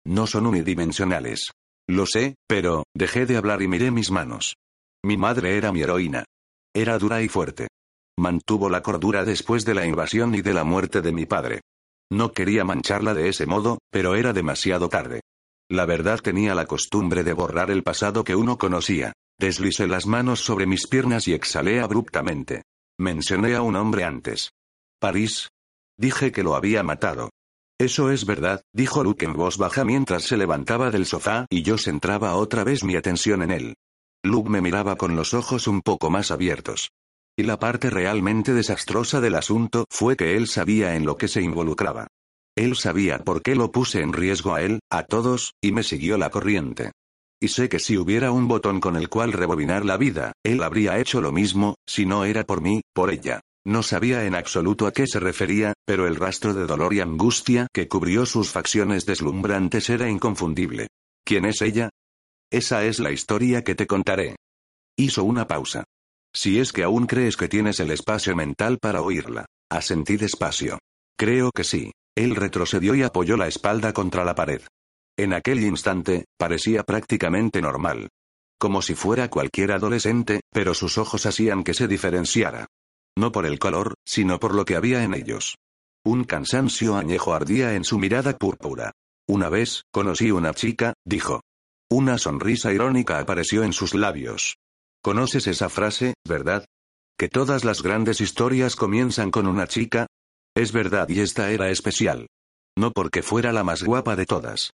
No 0.05 0.27
son 0.27 0.47
unidimensionales. 0.47 1.51
Lo 1.87 2.05
sé, 2.05 2.35
pero, 2.45 2.83
dejé 2.93 3.25
de 3.25 3.37
hablar 3.37 3.61
y 3.61 3.69
miré 3.69 3.89
mis 3.89 4.11
manos. 4.11 4.57
Mi 5.01 5.15
madre 5.15 5.55
era 5.55 5.71
mi 5.71 5.81
heroína. 5.81 6.25
Era 6.75 6.97
dura 6.97 7.21
y 7.21 7.29
fuerte. 7.29 7.69
Mantuvo 8.19 8.69
la 8.69 8.81
cordura 8.81 9.23
después 9.23 9.63
de 9.63 9.75
la 9.75 9.85
invasión 9.85 10.35
y 10.35 10.41
de 10.41 10.53
la 10.53 10.65
muerte 10.65 11.01
de 11.01 11.13
mi 11.13 11.25
padre. 11.25 11.61
No 12.11 12.33
quería 12.33 12.65
mancharla 12.65 13.13
de 13.13 13.29
ese 13.29 13.45
modo, 13.45 13.77
pero 13.91 14.15
era 14.15 14.33
demasiado 14.33 14.89
tarde. 14.89 15.21
La 15.69 15.85
verdad 15.85 16.19
tenía 16.19 16.53
la 16.53 16.65
costumbre 16.65 17.23
de 17.23 17.31
borrar 17.31 17.71
el 17.71 17.81
pasado 17.81 18.25
que 18.25 18.35
uno 18.35 18.57
conocía. 18.57 19.13
Deslicé 19.39 19.87
las 19.87 20.05
manos 20.05 20.41
sobre 20.41 20.65
mis 20.65 20.85
piernas 20.85 21.29
y 21.29 21.33
exhalé 21.33 21.79
abruptamente. 21.79 22.63
Mencioné 23.01 23.55
a 23.55 23.63
un 23.63 23.75
hombre 23.77 24.03
antes. 24.03 24.51
París. 24.99 25.49
Dije 25.97 26.31
que 26.31 26.43
lo 26.43 26.53
había 26.53 26.83
matado. 26.83 27.31
Eso 27.79 28.11
es 28.11 28.27
verdad, 28.27 28.61
dijo 28.73 29.03
Luke 29.03 29.25
en 29.25 29.33
voz 29.33 29.57
baja 29.57 29.83
mientras 29.83 30.21
se 30.21 30.37
levantaba 30.37 30.91
del 30.91 31.07
sofá 31.07 31.47
y 31.49 31.63
yo 31.63 31.79
centraba 31.79 32.35
otra 32.35 32.63
vez 32.63 32.83
mi 32.83 32.95
atención 32.95 33.41
en 33.41 33.49
él. 33.49 33.73
Luke 34.21 34.51
me 34.51 34.61
miraba 34.61 34.97
con 34.97 35.15
los 35.15 35.33
ojos 35.33 35.67
un 35.67 35.81
poco 35.81 36.11
más 36.11 36.29
abiertos. 36.29 36.91
Y 37.35 37.41
la 37.41 37.57
parte 37.57 37.89
realmente 37.89 38.53
desastrosa 38.53 39.19
del 39.19 39.33
asunto 39.33 39.85
fue 39.89 40.15
que 40.15 40.37
él 40.37 40.47
sabía 40.47 40.95
en 40.95 41.07
lo 41.07 41.17
que 41.17 41.27
se 41.27 41.41
involucraba. 41.41 42.05
Él 42.55 42.75
sabía 42.75 43.17
por 43.17 43.41
qué 43.41 43.55
lo 43.55 43.71
puse 43.71 44.01
en 44.01 44.13
riesgo 44.13 44.53
a 44.53 44.61
él, 44.61 44.79
a 44.91 45.05
todos, 45.05 45.55
y 45.59 45.71
me 45.71 45.81
siguió 45.81 46.19
la 46.19 46.29
corriente. 46.29 46.91
Y 47.43 47.47
sé 47.47 47.69
que 47.69 47.79
si 47.79 47.97
hubiera 47.97 48.31
un 48.31 48.47
botón 48.47 48.79
con 48.79 48.95
el 48.95 49.09
cual 49.09 49.33
rebobinar 49.33 49.83
la 49.83 49.97
vida, 49.97 50.33
él 50.43 50.61
habría 50.61 50.99
hecho 50.99 51.21
lo 51.21 51.31
mismo, 51.31 51.75
si 51.87 52.05
no 52.05 52.23
era 52.23 52.43
por 52.43 52.61
mí, 52.61 52.81
por 52.93 53.11
ella. 53.11 53.41
No 53.65 53.81
sabía 53.81 54.25
en 54.25 54.35
absoluto 54.35 54.85
a 54.85 54.93
qué 54.93 55.07
se 55.07 55.19
refería, 55.19 55.73
pero 55.85 56.05
el 56.05 56.15
rastro 56.15 56.53
de 56.53 56.67
dolor 56.67 56.93
y 56.93 56.99
angustia 56.99 57.67
que 57.73 57.87
cubrió 57.87 58.27
sus 58.27 58.51
facciones 58.51 59.07
deslumbrantes 59.07 59.89
era 59.89 60.07
inconfundible. 60.07 60.87
¿Quién 61.25 61.45
es 61.45 61.63
ella? 61.63 61.89
Esa 62.51 62.85
es 62.85 62.99
la 62.99 63.11
historia 63.11 63.63
que 63.63 63.73
te 63.73 63.87
contaré. 63.87 64.35
Hizo 64.95 65.23
una 65.23 65.47
pausa. 65.47 65.83
Si 66.33 66.59
es 66.59 66.71
que 66.71 66.83
aún 66.83 67.07
crees 67.07 67.37
que 67.37 67.47
tienes 67.47 67.79
el 67.79 67.89
espacio 67.89 68.35
mental 68.35 68.77
para 68.79 69.01
oírla. 69.01 69.45
Asentí 69.69 70.17
despacio. 70.17 70.77
Creo 71.17 71.49
que 71.51 71.63
sí. 71.63 71.91
Él 72.15 72.35
retrocedió 72.35 72.93
y 72.93 73.01
apoyó 73.01 73.35
la 73.35 73.47
espalda 73.47 73.93
contra 73.93 74.25
la 74.25 74.35
pared. 74.35 74.61
En 75.17 75.33
aquel 75.33 75.63
instante, 75.63 76.25
parecía 76.37 76.83
prácticamente 76.83 77.61
normal. 77.61 78.09
Como 78.59 78.81
si 78.81 78.95
fuera 78.95 79.29
cualquier 79.29 79.71
adolescente, 79.71 80.41
pero 80.51 80.73
sus 80.73 80.97
ojos 80.97 81.25
hacían 81.25 81.63
que 81.63 81.73
se 81.73 81.87
diferenciara. 81.87 82.67
No 83.17 83.31
por 83.31 83.45
el 83.45 83.59
color, 83.59 83.95
sino 84.05 84.39
por 84.39 84.53
lo 84.53 84.65
que 84.65 84.75
había 84.75 85.03
en 85.03 85.13
ellos. 85.13 85.55
Un 86.05 86.23
cansancio 86.23 86.95
añejo 86.95 87.33
ardía 87.33 87.75
en 87.75 87.83
su 87.83 87.99
mirada 87.99 88.37
púrpura. 88.37 88.91
Una 89.27 89.49
vez, 89.49 89.83
conocí 89.91 90.31
una 90.31 90.53
chica, 90.53 90.93
dijo. 91.05 91.41
Una 91.89 92.17
sonrisa 92.17 92.71
irónica 92.71 93.19
apareció 93.19 93.63
en 93.63 93.73
sus 93.73 93.93
labios. 93.93 94.57
¿Conoces 95.03 95.47
esa 95.47 95.69
frase, 95.69 96.13
verdad? 96.27 96.65
Que 97.17 97.29
todas 97.29 97.65
las 97.65 97.83
grandes 97.83 98.21
historias 98.21 98.75
comienzan 98.75 99.29
con 99.29 99.47
una 99.47 99.67
chica. 99.67 100.07
Es 100.55 100.71
verdad 100.71 101.09
y 101.09 101.19
esta 101.19 101.51
era 101.51 101.69
especial. 101.69 102.27
No 102.77 102.91
porque 102.91 103.21
fuera 103.23 103.51
la 103.51 103.63
más 103.63 103.83
guapa 103.83 104.15
de 104.15 104.25
todas. 104.25 104.71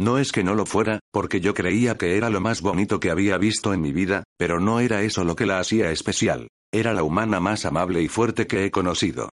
No 0.00 0.16
es 0.16 0.32
que 0.32 0.42
no 0.42 0.54
lo 0.54 0.64
fuera, 0.64 1.00
porque 1.12 1.42
yo 1.42 1.52
creía 1.52 1.98
que 1.98 2.16
era 2.16 2.30
lo 2.30 2.40
más 2.40 2.62
bonito 2.62 3.00
que 3.00 3.10
había 3.10 3.36
visto 3.36 3.74
en 3.74 3.82
mi 3.82 3.92
vida, 3.92 4.24
pero 4.38 4.58
no 4.58 4.80
era 4.80 5.02
eso 5.02 5.24
lo 5.24 5.36
que 5.36 5.44
la 5.44 5.58
hacía 5.58 5.90
especial. 5.90 6.48
Era 6.72 6.94
la 6.94 7.02
humana 7.02 7.38
más 7.38 7.66
amable 7.66 8.00
y 8.00 8.08
fuerte 8.08 8.46
que 8.46 8.64
he 8.64 8.70
conocido. 8.70 9.28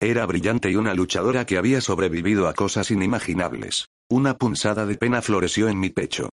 Era 0.00 0.24
brillante 0.24 0.70
y 0.70 0.76
una 0.76 0.94
luchadora 0.94 1.44
que 1.44 1.58
había 1.58 1.80
sobrevivido 1.80 2.46
a 2.46 2.54
cosas 2.54 2.92
inimaginables. 2.92 3.86
Una 4.08 4.38
punzada 4.38 4.86
de 4.86 4.96
pena 4.96 5.22
floreció 5.22 5.68
en 5.68 5.80
mi 5.80 5.90
pecho. 5.90 6.28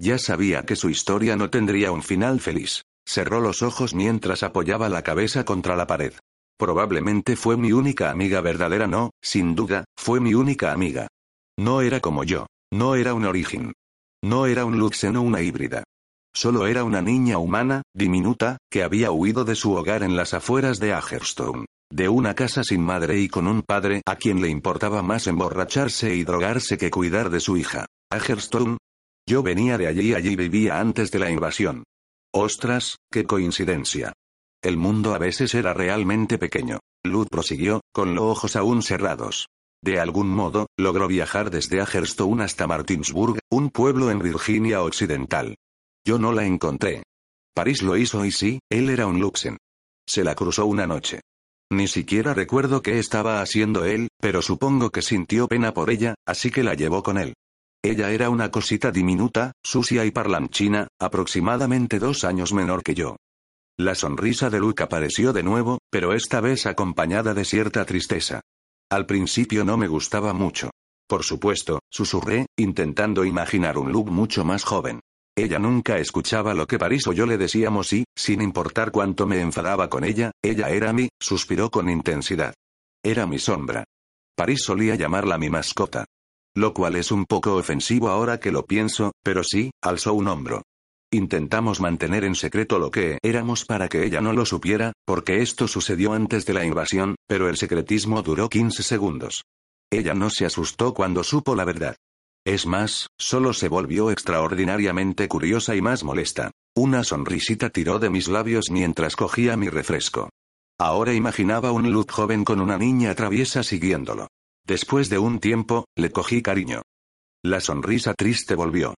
Ya 0.00 0.18
sabía 0.18 0.62
que 0.62 0.76
su 0.76 0.88
historia 0.88 1.34
no 1.34 1.50
tendría 1.50 1.90
un 1.90 2.04
final 2.04 2.38
feliz. 2.38 2.82
Cerró 3.04 3.40
los 3.40 3.62
ojos 3.62 3.92
mientras 3.92 4.44
apoyaba 4.44 4.88
la 4.88 5.02
cabeza 5.02 5.44
contra 5.44 5.74
la 5.74 5.88
pared. 5.88 6.12
Probablemente 6.56 7.34
fue 7.34 7.56
mi 7.56 7.72
única 7.72 8.12
amiga 8.12 8.40
verdadera, 8.40 8.86
no, 8.86 9.10
sin 9.20 9.56
duda, 9.56 9.84
fue 9.98 10.20
mi 10.20 10.32
única 10.32 10.70
amiga. 10.70 11.08
No 11.58 11.80
era 11.80 11.98
como 11.98 12.22
yo. 12.22 12.46
No 12.72 12.94
era 12.94 13.12
un 13.12 13.26
origen. 13.26 13.74
No 14.24 14.46
era 14.46 14.64
un 14.64 14.78
luxen 14.78 15.16
o 15.16 15.22
una 15.22 15.42
híbrida. 15.42 15.84
Solo 16.34 16.66
era 16.66 16.84
una 16.84 17.02
niña 17.02 17.36
humana, 17.36 17.82
diminuta, 17.94 18.56
que 18.70 18.82
había 18.82 19.10
huido 19.10 19.44
de 19.44 19.56
su 19.56 19.74
hogar 19.74 20.02
en 20.02 20.16
las 20.16 20.32
afueras 20.32 20.80
de 20.80 20.94
Agerstone. 20.94 21.66
De 21.90 22.08
una 22.08 22.34
casa 22.34 22.64
sin 22.64 22.80
madre 22.80 23.20
y 23.20 23.28
con 23.28 23.46
un 23.46 23.60
padre 23.60 24.00
a 24.06 24.16
quien 24.16 24.40
le 24.40 24.48
importaba 24.48 25.02
más 25.02 25.26
emborracharse 25.26 26.14
y 26.14 26.24
drogarse 26.24 26.78
que 26.78 26.90
cuidar 26.90 27.28
de 27.28 27.40
su 27.40 27.58
hija. 27.58 27.84
Agerstone. 28.10 28.78
Yo 29.28 29.42
venía 29.42 29.76
de 29.76 29.88
allí 29.88 30.12
y 30.12 30.14
allí 30.14 30.34
vivía 30.34 30.80
antes 30.80 31.10
de 31.10 31.18
la 31.18 31.30
invasión. 31.30 31.84
Ostras, 32.32 32.96
qué 33.10 33.24
coincidencia. 33.24 34.14
El 34.62 34.78
mundo 34.78 35.14
a 35.14 35.18
veces 35.18 35.54
era 35.54 35.74
realmente 35.74 36.38
pequeño. 36.38 36.78
Luz 37.04 37.28
prosiguió, 37.28 37.82
con 37.92 38.14
los 38.14 38.24
ojos 38.24 38.56
aún 38.56 38.82
cerrados. 38.82 39.48
De 39.82 39.98
algún 39.98 40.28
modo, 40.28 40.68
logró 40.78 41.08
viajar 41.08 41.50
desde 41.50 41.80
Agerstone 41.80 42.44
hasta 42.44 42.68
Martinsburg, 42.68 43.40
un 43.50 43.70
pueblo 43.70 44.12
en 44.12 44.20
Virginia 44.20 44.80
Occidental. 44.82 45.56
Yo 46.06 46.18
no 46.18 46.32
la 46.32 46.46
encontré. 46.46 47.02
París 47.52 47.82
lo 47.82 47.96
hizo 47.96 48.24
y 48.24 48.30
sí, 48.30 48.60
él 48.70 48.90
era 48.90 49.06
un 49.08 49.18
Luxen. 49.20 49.58
Se 50.06 50.22
la 50.22 50.36
cruzó 50.36 50.66
una 50.66 50.86
noche. 50.86 51.20
Ni 51.72 51.88
siquiera 51.88 52.32
recuerdo 52.32 52.80
qué 52.80 52.98
estaba 52.98 53.40
haciendo 53.40 53.84
él, 53.84 54.08
pero 54.20 54.40
supongo 54.40 54.90
que 54.90 55.02
sintió 55.02 55.48
pena 55.48 55.74
por 55.74 55.90
ella, 55.90 56.14
así 56.26 56.50
que 56.50 56.62
la 56.62 56.74
llevó 56.74 57.02
con 57.02 57.18
él. 57.18 57.34
Ella 57.82 58.10
era 58.10 58.30
una 58.30 58.50
cosita 58.52 58.92
diminuta, 58.92 59.52
sucia 59.64 60.04
y 60.04 60.12
parlanchina, 60.12 60.86
aproximadamente 61.00 61.98
dos 61.98 62.22
años 62.22 62.52
menor 62.52 62.84
que 62.84 62.94
yo. 62.94 63.16
La 63.76 63.96
sonrisa 63.96 64.48
de 64.48 64.60
Luke 64.60 64.82
apareció 64.82 65.32
de 65.32 65.42
nuevo, 65.42 65.78
pero 65.90 66.12
esta 66.12 66.40
vez 66.40 66.66
acompañada 66.66 67.34
de 67.34 67.44
cierta 67.44 67.84
tristeza. 67.84 68.42
Al 68.92 69.06
principio 69.06 69.64
no 69.64 69.78
me 69.78 69.88
gustaba 69.88 70.34
mucho. 70.34 70.70
Por 71.08 71.22
supuesto, 71.22 71.80
susurré, 71.90 72.44
intentando 72.58 73.24
imaginar 73.24 73.78
un 73.78 73.90
look 73.90 74.10
mucho 74.10 74.44
más 74.44 74.64
joven. 74.64 75.00
Ella 75.34 75.58
nunca 75.58 75.96
escuchaba 75.96 76.52
lo 76.52 76.66
que 76.66 76.78
París 76.78 77.06
o 77.06 77.14
yo 77.14 77.24
le 77.24 77.38
decíamos 77.38 77.94
y, 77.94 78.04
sin 78.14 78.42
importar 78.42 78.92
cuánto 78.92 79.26
me 79.26 79.40
enfadaba 79.40 79.88
con 79.88 80.04
ella, 80.04 80.32
ella 80.42 80.68
era 80.68 80.92
mi, 80.92 81.08
suspiró 81.18 81.70
con 81.70 81.88
intensidad. 81.88 82.52
Era 83.02 83.26
mi 83.26 83.38
sombra. 83.38 83.84
París 84.36 84.62
solía 84.62 84.94
llamarla 84.94 85.38
mi 85.38 85.48
mascota. 85.48 86.04
Lo 86.54 86.74
cual 86.74 86.96
es 86.96 87.10
un 87.10 87.24
poco 87.24 87.56
ofensivo 87.56 88.10
ahora 88.10 88.40
que 88.40 88.52
lo 88.52 88.66
pienso, 88.66 89.12
pero 89.24 89.42
sí, 89.42 89.70
alzó 89.80 90.12
un 90.12 90.28
hombro. 90.28 90.64
Intentamos 91.14 91.78
mantener 91.78 92.24
en 92.24 92.34
secreto 92.34 92.78
lo 92.78 92.90
que 92.90 93.18
éramos 93.22 93.66
para 93.66 93.90
que 93.90 94.06
ella 94.06 94.22
no 94.22 94.32
lo 94.32 94.46
supiera, 94.46 94.94
porque 95.04 95.42
esto 95.42 95.68
sucedió 95.68 96.14
antes 96.14 96.46
de 96.46 96.54
la 96.54 96.64
invasión, 96.64 97.16
pero 97.28 97.50
el 97.50 97.58
secretismo 97.58 98.22
duró 98.22 98.48
15 98.48 98.82
segundos. 98.82 99.44
Ella 99.90 100.14
no 100.14 100.30
se 100.30 100.46
asustó 100.46 100.94
cuando 100.94 101.22
supo 101.22 101.54
la 101.54 101.66
verdad. 101.66 101.96
Es 102.46 102.64
más, 102.64 103.08
solo 103.18 103.52
se 103.52 103.68
volvió 103.68 104.10
extraordinariamente 104.10 105.28
curiosa 105.28 105.76
y 105.76 105.82
más 105.82 106.02
molesta. 106.02 106.50
Una 106.74 107.04
sonrisita 107.04 107.68
tiró 107.68 107.98
de 107.98 108.08
mis 108.08 108.28
labios 108.28 108.70
mientras 108.70 109.14
cogía 109.14 109.54
mi 109.58 109.68
refresco. 109.68 110.30
Ahora 110.80 111.12
imaginaba 111.12 111.72
un 111.72 111.92
Luke 111.92 112.10
joven 112.10 112.42
con 112.42 112.58
una 112.58 112.78
niña 112.78 113.14
traviesa 113.14 113.62
siguiéndolo. 113.62 114.28
Después 114.66 115.10
de 115.10 115.18
un 115.18 115.40
tiempo, 115.40 115.84
le 115.94 116.10
cogí 116.10 116.40
cariño. 116.40 116.80
La 117.44 117.60
sonrisa 117.60 118.14
triste 118.14 118.54
volvió. 118.54 118.94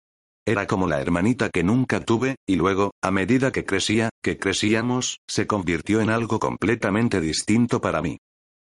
Era 0.46 0.66
como 0.66 0.86
la 0.86 1.00
hermanita 1.00 1.48
que 1.48 1.64
nunca 1.64 2.00
tuve, 2.00 2.36
y 2.46 2.56
luego, 2.56 2.92
a 3.02 3.10
medida 3.10 3.50
que 3.50 3.64
crecía, 3.64 4.10
que 4.22 4.38
crecíamos, 4.38 5.20
se 5.26 5.46
convirtió 5.46 6.02
en 6.02 6.10
algo 6.10 6.38
completamente 6.38 7.20
distinto 7.20 7.80
para 7.80 8.02
mí. 8.02 8.18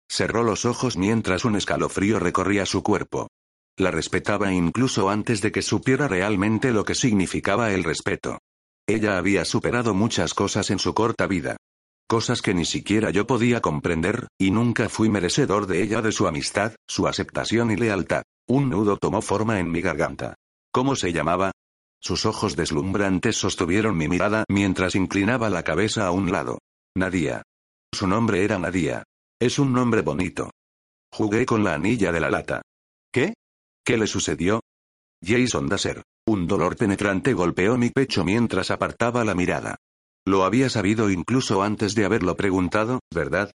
Cerró 0.08 0.44
los 0.44 0.64
ojos 0.64 0.96
mientras 0.96 1.44
un 1.44 1.56
escalofrío 1.56 2.20
recorría 2.20 2.64
su 2.64 2.82
cuerpo. 2.84 3.28
La 3.76 3.90
respetaba 3.90 4.52
incluso 4.52 5.10
antes 5.10 5.40
de 5.40 5.50
que 5.50 5.62
supiera 5.62 6.06
realmente 6.06 6.70
lo 6.70 6.84
que 6.84 6.94
significaba 6.94 7.72
el 7.72 7.82
respeto. 7.82 8.38
Ella 8.86 9.18
había 9.18 9.44
superado 9.44 9.94
muchas 9.94 10.32
cosas 10.32 10.70
en 10.70 10.78
su 10.78 10.94
corta 10.94 11.26
vida. 11.26 11.56
Cosas 12.06 12.40
que 12.40 12.54
ni 12.54 12.66
siquiera 12.66 13.10
yo 13.10 13.26
podía 13.26 13.60
comprender, 13.60 14.28
y 14.38 14.52
nunca 14.52 14.88
fui 14.88 15.08
merecedor 15.08 15.66
de 15.66 15.82
ella 15.82 16.02
de 16.02 16.12
su 16.12 16.28
amistad, 16.28 16.76
su 16.86 17.08
aceptación 17.08 17.72
y 17.72 17.76
lealtad. 17.76 18.22
Un 18.46 18.68
nudo 18.68 18.98
tomó 18.98 19.22
forma 19.22 19.58
en 19.58 19.72
mi 19.72 19.80
garganta. 19.80 20.34
¿Cómo 20.70 20.94
se 20.94 21.12
llamaba? 21.12 21.50
Sus 22.04 22.26
ojos 22.26 22.54
deslumbrantes 22.54 23.36
sostuvieron 23.36 23.96
mi 23.96 24.08
mirada 24.08 24.44
mientras 24.50 24.94
inclinaba 24.94 25.48
la 25.48 25.62
cabeza 25.62 26.06
a 26.06 26.10
un 26.10 26.30
lado. 26.30 26.58
Nadia. 26.94 27.42
Su 27.94 28.06
nombre 28.06 28.44
era 28.44 28.58
Nadia. 28.58 29.04
Es 29.40 29.58
un 29.58 29.72
nombre 29.72 30.02
bonito. 30.02 30.50
Jugué 31.10 31.46
con 31.46 31.64
la 31.64 31.74
anilla 31.74 32.12
de 32.12 32.20
la 32.20 32.28
lata. 32.28 32.60
¿Qué? 33.10 33.32
¿Qué 33.86 33.96
le 33.96 34.06
sucedió? 34.06 34.60
Jason 35.24 35.66
Dasser. 35.66 36.02
Un 36.26 36.46
dolor 36.46 36.76
penetrante 36.76 37.32
golpeó 37.32 37.78
mi 37.78 37.88
pecho 37.88 38.22
mientras 38.22 38.70
apartaba 38.70 39.24
la 39.24 39.34
mirada. 39.34 39.76
Lo 40.26 40.44
había 40.44 40.68
sabido 40.68 41.10
incluso 41.10 41.62
antes 41.62 41.94
de 41.94 42.04
haberlo 42.04 42.36
preguntado, 42.36 43.00
¿verdad? 43.14 43.50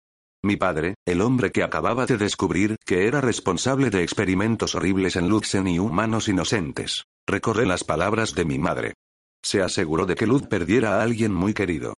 Mi 0.45 0.57
padre, 0.57 0.95
el 1.07 1.23
hombre 1.23 1.51
que 1.51 1.63
acababa 1.63 2.07
de 2.07 2.19
descubrir 2.19 2.77
que 2.85 3.07
era 3.07 3.21
responsable 3.21 3.91
de 3.91 4.03
experimentos 4.03 4.75
horribles 4.75 5.17
en 5.17 5.29
Luxen 5.29 5.67
y 5.67 5.79
humanos 5.79 6.29
inocentes. 6.29 7.05
Recorré 7.27 7.67
las 7.67 7.85
palabras 7.85 8.35
de 8.35 8.45
mi 8.45 8.59
madre. 8.59 8.95
Se 9.43 9.63
aseguró 9.63 10.07
de 10.07 10.15
que 10.15 10.27
Luz 10.27 10.47
perdiera 10.47 10.99
a 10.99 11.03
alguien 11.03 11.33
muy 11.33 11.55
querido. 11.55 11.95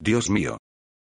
Dios 0.00 0.30
mío, 0.30 0.58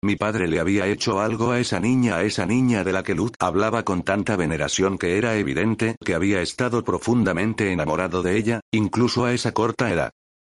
mi 0.04 0.16
padre 0.16 0.48
le 0.48 0.60
había 0.60 0.86
hecho 0.86 1.20
algo 1.20 1.52
a 1.52 1.60
esa 1.60 1.80
niña, 1.80 2.18
a 2.18 2.24
esa 2.24 2.46
niña 2.46 2.84
de 2.84 2.94
la 2.94 3.02
que 3.02 3.16
Luz 3.16 3.32
hablaba 3.40 3.84
con 3.84 4.04
tanta 4.04 4.36
veneración 4.36 5.00
que 5.00 5.18
era 5.18 5.36
evidente 5.38 5.96
que 6.06 6.14
había 6.14 6.42
estado 6.42 6.84
profundamente 6.84 7.72
enamorado 7.72 8.22
de 8.22 8.38
ella, 8.38 8.62
incluso 8.72 9.26
a 9.26 9.34
esa 9.34 9.54
corta 9.54 9.92
edad. 9.92 10.12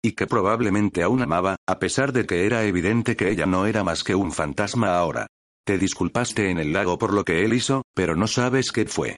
Y 0.04 0.12
que 0.12 0.28
probablemente 0.28 1.04
aún 1.04 1.22
amaba, 1.22 1.56
a 1.66 1.80
pesar 1.80 2.12
de 2.12 2.26
que 2.26 2.46
era 2.46 2.66
evidente 2.66 3.16
que 3.16 3.32
ella 3.32 3.46
no 3.46 3.66
era 3.66 3.84
más 3.84 4.04
que 4.04 4.14
un 4.14 4.34
fantasma 4.34 4.98
ahora. 4.98 5.28
Te 5.70 5.78
disculpaste 5.78 6.50
en 6.50 6.58
el 6.58 6.74
lago 6.74 6.98
por 6.98 7.14
lo 7.14 7.24
que 7.24 7.46
él 7.46 7.54
hizo, 7.54 7.84
pero 7.94 8.16
no 8.16 8.26
sabes 8.26 8.72
qué 8.72 8.88
fue. 8.88 9.18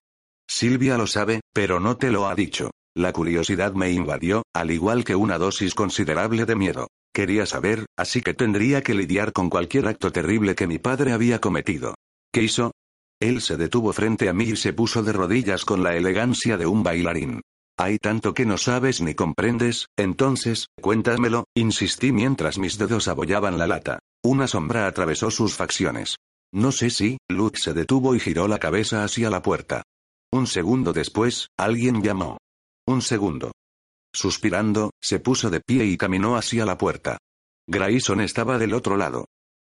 Silvia 0.49 0.97
lo 0.97 1.07
sabe, 1.07 1.39
pero 1.53 1.79
no 1.79 1.95
te 1.95 2.11
lo 2.11 2.27
ha 2.27 2.35
dicho. 2.35 2.71
La 2.93 3.13
curiosidad 3.13 3.71
me 3.71 3.91
invadió, 3.91 4.43
al 4.53 4.69
igual 4.69 5.05
que 5.05 5.15
una 5.15 5.37
dosis 5.37 5.73
considerable 5.73 6.43
de 6.43 6.57
miedo. 6.57 6.87
Quería 7.15 7.45
saber, 7.45 7.85
así 7.97 8.19
que 8.19 8.33
tendría 8.33 8.83
que 8.83 8.93
lidiar 8.93 9.31
con 9.31 9.49
cualquier 9.49 9.87
acto 9.87 10.11
terrible 10.11 10.53
que 10.53 10.67
mi 10.67 10.77
padre 10.77 11.13
había 11.13 11.39
cometido. 11.39 11.95
¿Qué 12.33 12.43
hizo? 12.43 12.73
Él 13.21 13.39
se 13.39 13.55
detuvo 13.55 13.93
frente 13.93 14.27
a 14.27 14.33
mí 14.33 14.43
y 14.43 14.57
se 14.57 14.73
puso 14.73 15.03
de 15.03 15.13
rodillas 15.13 15.63
con 15.63 15.83
la 15.83 15.95
elegancia 15.95 16.57
de 16.57 16.65
un 16.65 16.83
bailarín. 16.83 17.39
Hay 17.79 17.97
tanto 17.97 18.33
que 18.33 18.45
no 18.45 18.57
sabes 18.57 18.99
ni 18.99 19.15
comprendes, 19.15 19.87
entonces, 19.97 20.67
cuéntamelo, 20.81 21.45
insistí 21.55 22.11
mientras 22.11 22.57
mis 22.57 22.77
dedos 22.77 23.07
abollaban 23.07 23.57
la 23.57 23.67
lata. 23.67 23.99
Una 24.21 24.47
sombra 24.47 24.85
atravesó 24.85 25.31
sus 25.31 25.55
facciones. 25.55 26.17
No 26.53 26.71
sé 26.71 26.89
si, 26.89 27.17
Luke 27.29 27.59
se 27.59 27.73
detuvo 27.73 28.13
y 28.15 28.19
giró 28.19 28.47
la 28.47 28.59
cabeza 28.59 29.03
hacia 29.03 29.29
la 29.29 29.41
puerta. 29.41 29.83
Un 30.31 30.47
segundo 30.47 30.93
después, 30.93 31.47
alguien 31.57 32.01
llamó. 32.01 32.37
Un 32.85 33.01
segundo. 33.01 33.51
Suspirando, 34.13 34.91
se 35.01 35.19
puso 35.19 35.49
de 35.49 35.61
pie 35.61 35.85
y 35.85 35.97
caminó 35.97 36.35
hacia 36.35 36.65
la 36.65 36.77
puerta. 36.77 37.17
Grayson 37.67 38.21
estaba 38.21 38.57
del 38.57 38.73
otro 38.73 38.97
lado. 38.97 39.25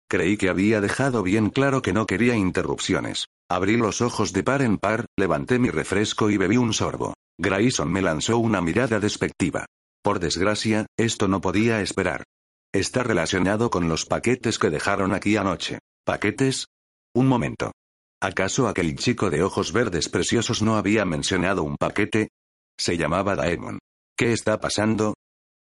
Creí 0.09 0.37
que 0.37 0.51
había 0.51 0.81
dejado 0.81 1.23
bien 1.23 1.49
claro 1.49 1.81
que 1.81 1.95
no 1.95 2.07
quería 2.07 2.37
interrupciones. 2.37 3.27
Abrí 3.49 3.77
los 3.77 4.03
ojos 4.03 4.33
de 4.33 4.43
par 4.43 4.63
en 4.63 4.79
par, 4.79 5.07
levanté 5.17 5.59
mi 5.59 5.71
refresco 5.71 6.31
y 6.31 6.37
bebí 6.37 6.57
un 6.57 6.75
sorbo. 6.75 7.15
Grayson 7.39 7.91
me 7.91 8.03
lanzó 8.03 8.39
una 8.39 8.61
mirada 8.61 9.01
despectiva. 9.01 9.67
Por 10.03 10.21
desgracia, 10.21 10.87
esto 10.99 11.29
no 11.29 11.41
podía 11.41 11.81
esperar. 11.81 12.25
Está 12.73 13.03
relacionado 13.03 13.71
con 13.71 13.89
los 13.89 14.05
paquetes 14.05 14.59
que 14.59 14.71
dejaron 14.71 15.15
aquí 15.15 15.37
anoche. 15.37 15.79
¿Paquetes? 16.05 16.67
Un 17.15 17.29
momento. 17.29 17.73
¿Acaso 18.21 18.67
aquel 18.67 18.97
chico 18.97 19.31
de 19.31 19.43
ojos 19.43 19.73
verdes 19.73 20.09
preciosos 20.09 20.63
no 20.63 20.77
había 20.77 21.05
mencionado 21.05 21.63
un 21.63 21.77
paquete? 21.77 22.29
Se 22.77 22.97
llamaba 22.97 23.37
Daemon. 23.37 23.79
¿Qué 24.17 24.33
está 24.33 24.61
pasando? 24.61 25.15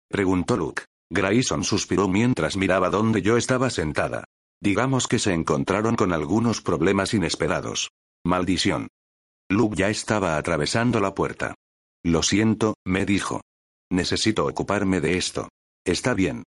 preguntó 0.09 0.57
Luke. 0.57 0.83
Grayson 1.09 1.63
suspiró 1.63 2.09
mientras 2.09 2.57
miraba 2.57 2.89
donde 2.89 3.21
yo 3.21 3.37
estaba 3.37 3.69
sentada. 3.69 4.25
Digamos 4.61 5.07
que 5.07 5.19
se 5.19 5.33
encontraron 5.33 5.95
con 5.95 6.11
algunos 6.11 6.61
problemas 6.61 7.13
inesperados. 7.13 7.91
Maldición. 8.25 8.89
Luke 9.49 9.77
ya 9.77 9.89
estaba 9.89 10.37
atravesando 10.37 10.99
la 10.99 11.15
puerta. 11.15 11.55
Lo 12.03 12.23
siento, 12.23 12.75
me 12.85 13.05
dijo. 13.05 13.41
Necesito 13.89 14.45
ocuparme 14.45 14.99
de 14.99 15.17
esto. 15.17 15.47
Está 15.85 16.13
bien. 16.13 16.43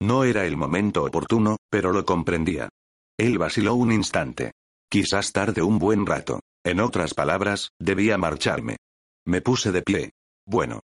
No 0.00 0.24
era 0.24 0.46
el 0.46 0.56
momento 0.56 1.04
oportuno, 1.04 1.58
pero 1.70 1.92
lo 1.92 2.04
comprendía. 2.04 2.68
Él 3.18 3.38
vaciló 3.38 3.74
un 3.74 3.92
instante. 3.92 4.52
Quizás 4.90 5.32
tarde 5.32 5.62
un 5.62 5.78
buen 5.78 6.06
rato. 6.06 6.40
En 6.64 6.80
otras 6.80 7.14
palabras, 7.14 7.70
debía 7.78 8.18
marcharme. 8.18 8.76
Me 9.26 9.40
puse 9.40 9.72
de 9.72 9.82
pie. 9.82 10.12
Bueno, 10.46 10.80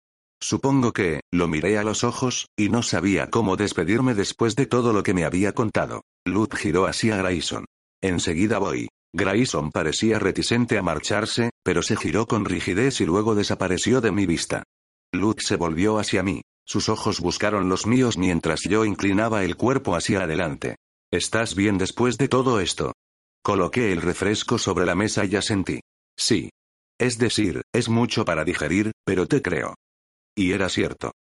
Supongo 0.44 0.92
que, 0.92 1.22
lo 1.32 1.48
miré 1.48 1.78
a 1.78 1.86
los 1.86 2.04
ojos, 2.04 2.50
y 2.58 2.68
no 2.68 2.84
sabía 2.84 3.30
cómo 3.30 3.56
despedirme 3.56 4.14
después 4.14 4.58
de 4.58 4.66
todo 4.66 4.92
lo 4.92 5.02
que 5.02 5.14
me 5.14 5.24
había 5.24 5.54
contado. 5.54 6.02
Luke 6.26 6.58
giró 6.58 6.86
hacia 6.86 7.16
Grayson. 7.16 7.64
Enseguida 8.02 8.58
voy. 8.58 8.90
Grayson 9.14 9.72
parecía 9.72 10.20
reticente 10.20 10.78
a 10.78 10.82
marcharse, 10.82 11.52
pero 11.64 11.82
se 11.82 11.96
giró 11.96 12.28
con 12.28 12.44
rigidez 12.44 13.00
y 13.00 13.06
luego 13.06 13.36
desapareció 13.36 14.02
de 14.02 14.12
mi 14.12 14.26
vista. 14.26 14.64
Luke 15.14 15.42
se 15.42 15.56
volvió 15.56 15.98
hacia 15.98 16.24
mí. 16.24 16.42
Sus 16.66 16.90
ojos 16.90 17.22
buscaron 17.22 17.70
los 17.70 17.88
míos 17.88 18.18
mientras 18.18 18.64
yo 18.68 18.84
inclinaba 18.84 19.46
el 19.46 19.56
cuerpo 19.56 19.96
hacia 19.96 20.24
adelante. 20.24 20.76
¿Estás 21.14 21.54
bien 21.54 21.78
después 21.78 22.18
de 22.18 22.28
todo 22.28 22.60
esto? 22.60 22.94
Coloqué 23.44 23.92
el 23.92 24.02
refresco 24.02 24.58
sobre 24.58 24.88
la 24.88 24.96
mesa 24.96 25.26
y 25.26 25.36
asentí. 25.36 25.80
Sí. 26.18 26.50
Es 27.00 27.20
decir, 27.20 27.62
es 27.72 27.88
mucho 27.88 28.26
para 28.26 28.44
digerir, 28.44 28.94
pero 29.06 29.28
te 29.28 29.44
creo. 29.44 29.76
Y 30.36 30.54
era 30.54 30.70
cierto. 30.70 31.12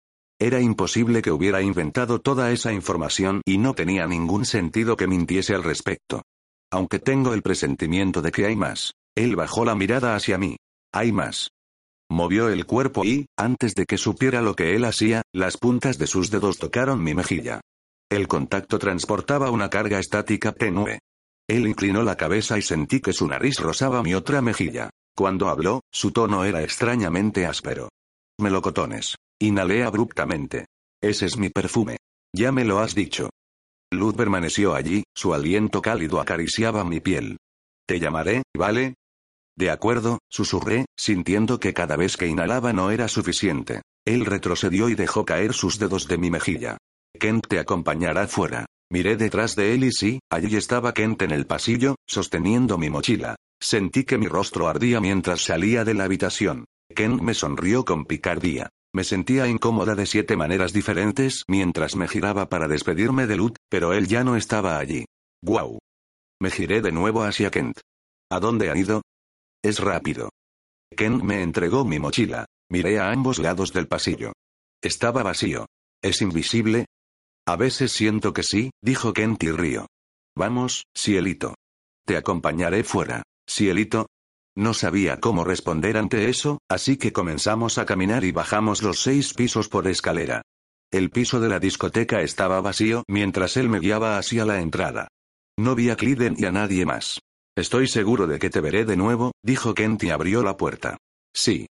Era 0.40 0.61
imposible 0.62 1.20
que 1.20 1.31
hubiera 1.31 1.61
inventado 1.61 2.22
toda 2.22 2.52
esa 2.52 2.72
información 2.72 3.42
y 3.44 3.59
no 3.59 3.74
tenía 3.74 4.07
ningún 4.07 4.46
sentido 4.46 4.96
que 4.96 5.07
mintiese 5.07 5.55
al 5.55 5.62
respecto. 5.62 6.22
Aunque 6.70 6.98
tengo 6.98 7.35
el 7.35 7.42
presentimiento 7.42 8.22
de 8.22 8.33
que 8.33 8.46
hay 8.46 8.57
más. 8.57 8.94
Él 9.14 9.37
bajó 9.37 9.66
la 9.66 9.74
mirada 9.74 10.16
hacia 10.16 10.38
mí. 10.38 10.57
Hay 10.94 11.12
más. 11.12 11.50
Movió 12.11 12.48
el 12.48 12.64
cuerpo 12.64 13.05
y, 13.05 13.26
antes 13.37 13.74
de 13.74 13.85
que 13.85 13.98
supiera 13.98 14.40
lo 14.40 14.57
que 14.57 14.74
él 14.74 14.87
hacía, 14.87 15.20
las 15.35 15.59
puntas 15.59 15.98
de 15.98 16.07
sus 16.07 16.31
dedos 16.31 16.57
tocaron 16.57 17.05
mi 17.05 17.12
mejilla. 17.12 17.61
El 18.12 18.29
contacto 18.29 18.79
transportaba 18.79 19.51
una 19.51 19.70
carga 19.70 19.98
estática 19.98 20.53
tenue. 20.53 20.98
Él 21.48 21.66
inclinó 21.66 22.03
la 22.03 22.14
cabeza 22.14 22.59
y 22.59 22.62
sentí 22.62 23.01
que 23.01 23.14
su 23.14 23.27
nariz 23.27 23.59
rozaba 23.59 24.03
mi 24.03 24.12
otra 24.12 24.42
mejilla. 24.42 24.90
Cuando 25.16 25.48
habló, 25.48 25.81
su 25.90 26.11
tono 26.12 26.44
era 26.44 26.62
extrañamente 26.62 27.46
áspero 27.46 27.88
melocotones. 28.38 29.16
Inhalé 29.40 29.83
abruptamente. 29.83 30.66
Ese 31.03 31.25
es 31.25 31.38
mi 31.38 31.48
perfume. 31.48 31.96
Ya 32.35 32.53
me 32.53 32.66
lo 32.66 32.81
has 32.81 32.94
dicho. 32.94 33.31
Luz 33.90 34.14
permaneció 34.14 34.75
allí, 34.75 35.05
su 35.16 35.33
aliento 35.33 35.81
cálido 35.81 36.20
acariciaba 36.20 36.85
mi 36.85 37.01
piel. 37.01 37.38
Te 37.87 37.98
llamaré, 37.98 38.42
¿vale? 38.55 38.92
De 39.57 39.70
acuerdo, 39.70 40.18
susurré, 40.29 40.85
sintiendo 40.98 41.59
que 41.59 41.72
cada 41.72 41.96
vez 41.96 42.18
que 42.18 42.27
inhalaba 42.27 42.75
no 42.75 42.90
era 42.90 43.09
suficiente. 43.09 43.81
Él 44.05 44.27
retrocedió 44.27 44.90
y 44.90 44.96
dejó 44.96 45.25
caer 45.25 45.55
sus 45.55 45.79
dedos 45.79 46.09
de 46.09 46.18
mi 46.18 46.31
mejilla. 46.31 46.77
Kent 47.22 47.46
te 47.46 47.61
acompañará 47.61 48.26
fuera. 48.26 48.66
Miré 48.90 49.16
detrás 49.16 49.54
de 49.54 49.74
él 49.74 49.85
y 49.85 49.92
sí, 49.92 50.18
allí 50.28 50.56
estaba 50.56 50.92
Kent 50.92 51.22
en 51.22 51.30
el 51.30 51.46
pasillo, 51.46 51.94
sosteniendo 52.04 52.78
mi 52.78 52.90
mochila. 52.90 53.37
Sentí 53.61 54.02
que 54.02 54.18
mi 54.18 54.26
rostro 54.26 54.66
ardía 54.66 55.00
mientras 55.00 55.42
salía 55.42 55.85
de 55.85 55.94
la 55.94 56.02
habitación. 56.02 56.64
Ken 56.92 57.24
me 57.24 57.35
sonrió 57.35 57.85
con 57.85 58.06
picardía. 58.06 58.70
Me 58.92 59.04
sentía 59.04 59.46
incómoda 59.46 59.94
de 59.94 60.04
siete 60.06 60.37
maneras 60.37 60.72
diferentes 60.72 61.44
mientras 61.46 61.94
me 61.94 62.08
giraba 62.08 62.48
para 62.48 62.66
despedirme 62.66 63.28
de 63.28 63.37
Lut, 63.37 63.54
pero 63.70 63.92
él 63.92 64.08
ya 64.08 64.24
no 64.24 64.35
estaba 64.35 64.78
allí. 64.78 65.04
¡Guau! 65.44 65.78
Me 66.40 66.50
giré 66.50 66.82
de 66.82 66.90
nuevo 66.90 67.22
hacia 67.22 67.52
Kent. 67.52 67.78
¿A 68.32 68.40
dónde 68.40 68.68
ha 68.68 68.76
ido? 68.76 69.02
Es 69.62 69.78
rápido. 69.78 70.30
Kent 70.96 71.22
me 71.22 71.44
entregó 71.44 71.85
mi 71.85 72.00
mochila. 72.00 72.46
Miré 72.68 72.98
a 72.98 73.12
ambos 73.12 73.38
lados 73.38 73.72
del 73.72 73.87
pasillo. 73.87 74.32
Estaba 74.82 75.22
vacío. 75.22 75.66
¿Es 76.02 76.20
invisible? 76.20 76.87
A 77.46 77.57
veces 77.57 77.92
siento 77.92 78.33
que 78.33 78.44
sí, 78.44 78.70
dijo 78.81 79.12
Kent 79.12 79.42
y 79.42 79.50
río. 79.50 79.87
Vamos, 80.37 80.85
cielito. 80.96 81.55
Te 82.07 82.16
acompañaré 82.16 82.85
fuera. 82.85 83.22
Cielito. 83.48 84.07
No 84.57 84.74
sabía 84.74 85.18
cómo 85.18 85.44
responder 85.44 85.96
ante 85.96 86.28
eso, 86.28 86.59
así 86.68 86.96
que 86.96 87.12
comenzamos 87.12 87.78
a 87.78 87.87
caminar 87.87 88.22
y 88.24 88.33
bajamos 88.33 88.83
los 88.83 89.00
seis 89.00 89.35
pisos 89.35 89.68
por 89.68 89.88
escalera. 89.88 90.42
El 90.92 91.11
piso 91.11 91.40
de 91.40 91.48
la 91.48 91.59
discoteca 91.59 92.20
estaba 92.20 92.61
vacío 92.61 93.02
mientras 93.09 93.57
él 93.57 93.68
me 93.68 93.81
guiaba 93.81 94.18
hacia 94.18 94.44
la 94.44 94.61
entrada. 94.61 95.09
No 95.59 95.74
vi 95.74 95.90
a 95.90 95.96
Cliden 95.96 96.37
y 96.38 96.44
a 96.44 96.52
nadie 96.52 96.85
más. 96.85 97.20
Estoy 97.57 97.88
seguro 97.88 98.26
de 98.26 98.38
que 98.38 98.50
te 98.50 98.61
veré 98.61 98.85
de 98.85 98.96
nuevo, 98.96 99.33
dijo 99.42 99.74
Kent 99.74 100.05
y 100.05 100.11
abrió 100.11 100.42
la 100.42 100.57
puerta. 100.57 100.98
Sí. 101.35 101.66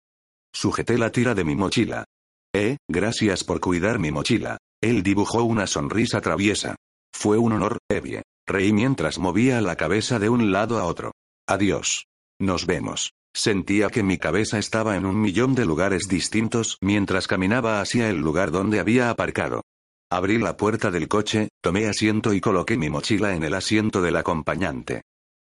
Sujeté 0.54 0.98
la 0.98 1.12
tira 1.12 1.36
de 1.36 1.44
mi 1.44 1.56
mochila. 1.56 2.06
Eh, 2.54 2.78
gracias 2.90 3.44
por 3.44 3.60
cuidar 3.60 4.00
mi 4.00 4.12
mochila. 4.12 4.58
Él 4.82 5.04
dibujó 5.04 5.44
una 5.44 5.68
sonrisa 5.68 6.22
traviesa. 6.22 6.76
Fue 7.14 7.38
un 7.38 7.54
honor, 7.54 7.80
Evie. 7.90 8.24
Reí 8.48 8.72
mientras 8.72 9.20
movía 9.20 9.60
la 9.62 9.76
cabeza 9.76 10.20
de 10.20 10.30
un 10.30 10.52
lado 10.52 10.80
a 10.80 10.86
otro. 10.86 11.12
Adiós. 11.48 12.06
Nos 12.40 12.66
vemos. 12.66 13.12
Sentía 13.36 13.90
que 13.90 14.04
mi 14.04 14.18
cabeza 14.18 14.58
estaba 14.58 14.96
en 14.96 15.06
un 15.06 15.20
millón 15.20 15.54
de 15.54 15.66
lugares 15.66 16.08
distintos 16.08 16.78
mientras 16.82 17.28
caminaba 17.28 17.82
hacia 17.82 18.10
el 18.10 18.18
lugar 18.18 18.52
donde 18.52 18.80
había 18.80 19.10
aparcado. 19.10 19.62
Abrí 20.10 20.38
la 20.38 20.56
puerta 20.56 20.90
del 20.90 21.08
coche, 21.08 21.50
tomé 21.62 21.88
asiento 21.88 22.34
y 22.34 22.40
coloqué 22.40 22.78
mi 22.78 22.90
mochila 22.90 23.36
en 23.36 23.44
el 23.44 23.54
asiento 23.54 24.02
del 24.02 24.16
acompañante. 24.16 25.02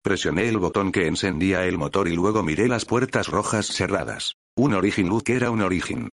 Presioné 0.03 0.47
el 0.47 0.57
botón 0.57 0.91
que 0.91 1.05
encendía 1.05 1.65
el 1.65 1.77
motor 1.77 2.07
y 2.07 2.15
luego 2.15 2.41
miré 2.41 2.67
las 2.67 2.85
puertas 2.85 3.27
rojas 3.27 3.67
cerradas. 3.67 4.33
Un 4.55 4.73
Origin 4.73 5.09
Look 5.09 5.25
era 5.27 5.51
un 5.51 5.61
Origin. 5.61 6.09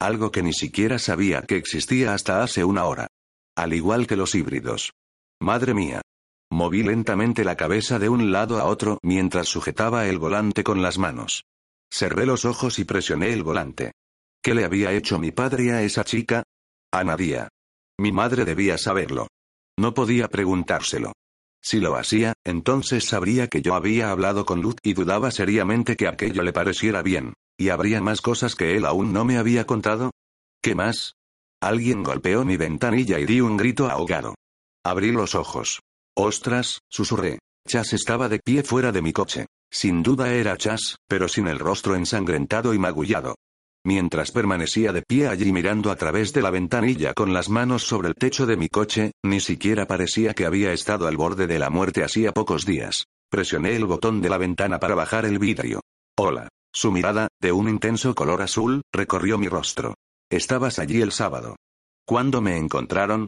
Algo 0.00 0.30
que 0.30 0.42
ni 0.42 0.52
siquiera 0.52 0.98
sabía 0.98 1.42
que 1.42 1.56
existía 1.56 2.14
hasta 2.14 2.42
hace 2.42 2.64
una 2.64 2.84
hora. 2.84 3.08
Al 3.56 3.72
igual 3.72 4.06
que 4.06 4.16
los 4.16 4.34
híbridos. 4.34 4.92
Madre 5.40 5.74
mía. 5.74 6.02
Moví 6.50 6.82
lentamente 6.82 7.44
la 7.44 7.56
cabeza 7.56 7.98
de 7.98 8.08
un 8.08 8.30
lado 8.32 8.58
a 8.58 8.64
otro 8.64 8.98
mientras 9.02 9.48
sujetaba 9.48 10.06
el 10.06 10.18
volante 10.18 10.62
con 10.62 10.82
las 10.82 10.98
manos. 10.98 11.44
Cerré 11.92 12.26
los 12.26 12.44
ojos 12.44 12.78
y 12.78 12.84
presioné 12.84 13.32
el 13.32 13.42
volante. 13.42 13.92
¿Qué 14.42 14.54
le 14.54 14.64
había 14.64 14.92
hecho 14.92 15.18
mi 15.18 15.32
padre 15.32 15.72
a 15.72 15.82
esa 15.82 16.04
chica? 16.04 16.44
A 16.92 17.04
Nadia. 17.04 17.48
Mi 17.98 18.12
madre 18.12 18.44
debía 18.44 18.78
saberlo. 18.78 19.26
No 19.78 19.94
podía 19.94 20.28
preguntárselo. 20.28 21.12
Si 21.60 21.80
lo 21.80 21.96
hacía, 21.96 22.34
entonces 22.44 23.04
sabría 23.04 23.48
que 23.48 23.62
yo 23.62 23.74
había 23.74 24.10
hablado 24.10 24.46
con 24.46 24.62
Luz 24.62 24.76
y 24.82 24.94
dudaba 24.94 25.30
seriamente 25.30 25.96
que 25.96 26.06
aquello 26.06 26.42
le 26.42 26.52
pareciera 26.52 27.02
bien. 27.02 27.34
¿Y 27.60 27.70
habría 27.70 28.00
más 28.00 28.20
cosas 28.20 28.54
que 28.54 28.76
él 28.76 28.86
aún 28.86 29.12
no 29.12 29.24
me 29.24 29.36
había 29.36 29.66
contado? 29.66 30.12
¿Qué 30.62 30.76
más? 30.76 31.14
Alguien 31.60 32.04
golpeó 32.04 32.44
mi 32.44 32.56
ventanilla 32.56 33.18
y 33.18 33.26
di 33.26 33.40
un 33.40 33.56
grito 33.56 33.90
ahogado. 33.90 34.36
Abrí 34.84 35.10
los 35.10 35.34
ojos. 35.34 35.80
Ostras, 36.16 36.78
susurré. 36.88 37.40
Chas 37.66 37.92
estaba 37.92 38.28
de 38.28 38.38
pie 38.38 38.62
fuera 38.62 38.92
de 38.92 39.02
mi 39.02 39.12
coche. 39.12 39.46
Sin 39.70 40.04
duda 40.04 40.32
era 40.32 40.56
Chas, 40.56 40.96
pero 41.08 41.26
sin 41.28 41.48
el 41.48 41.58
rostro 41.58 41.96
ensangrentado 41.96 42.74
y 42.74 42.78
magullado. 42.78 43.34
Mientras 43.84 44.30
permanecía 44.30 44.92
de 44.92 45.02
pie 45.02 45.26
allí 45.26 45.52
mirando 45.52 45.90
a 45.90 45.96
través 45.96 46.32
de 46.32 46.42
la 46.42 46.50
ventanilla 46.50 47.12
con 47.12 47.32
las 47.32 47.48
manos 47.48 47.82
sobre 47.82 48.08
el 48.08 48.14
techo 48.14 48.46
de 48.46 48.56
mi 48.56 48.68
coche, 48.68 49.12
ni 49.24 49.40
siquiera 49.40 49.86
parecía 49.86 50.32
que 50.32 50.46
había 50.46 50.72
estado 50.72 51.08
al 51.08 51.16
borde 51.16 51.46
de 51.46 51.58
la 51.58 51.70
muerte 51.70 52.04
hacía 52.04 52.32
pocos 52.32 52.64
días. 52.64 53.04
Presioné 53.30 53.74
el 53.74 53.84
botón 53.84 54.22
de 54.22 54.30
la 54.30 54.38
ventana 54.38 54.78
para 54.78 54.94
bajar 54.94 55.24
el 55.26 55.38
vidrio. 55.38 55.80
Hola. 56.16 56.48
Su 56.72 56.92
mirada, 56.92 57.28
de 57.40 57.52
un 57.52 57.68
intenso 57.68 58.14
color 58.14 58.42
azul, 58.42 58.82
recorrió 58.92 59.38
mi 59.38 59.48
rostro. 59.48 59.94
Estabas 60.30 60.78
allí 60.78 61.00
el 61.00 61.12
sábado. 61.12 61.56
¿Cuándo 62.06 62.40
me 62.40 62.56
encontraron? 62.56 63.26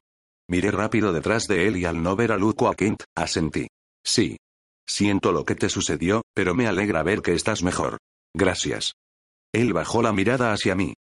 Miré 0.49 0.71
rápido 0.71 1.13
detrás 1.13 1.47
de 1.47 1.67
él 1.67 1.77
y 1.77 1.85
al 1.85 2.03
no 2.03 2.17
ver 2.17 2.33
a 2.33 2.37
Luke 2.37 2.65
Kent, 2.77 3.03
asentí. 3.15 3.69
Sí. 4.05 4.37
Siento 4.87 5.33
lo 5.33 5.45
que 5.45 5.55
te 5.55 5.69
sucedió, 5.69 6.23
pero 6.35 6.55
me 6.55 6.67
alegra 6.67 7.03
ver 7.03 7.23
que 7.23 7.35
estás 7.35 7.63
mejor. 7.63 7.99
Gracias. 8.35 8.95
Él 9.53 9.73
bajó 9.73 10.03
la 10.03 10.13
mirada 10.13 10.53
hacia 10.53 10.75
mí. 10.75 10.95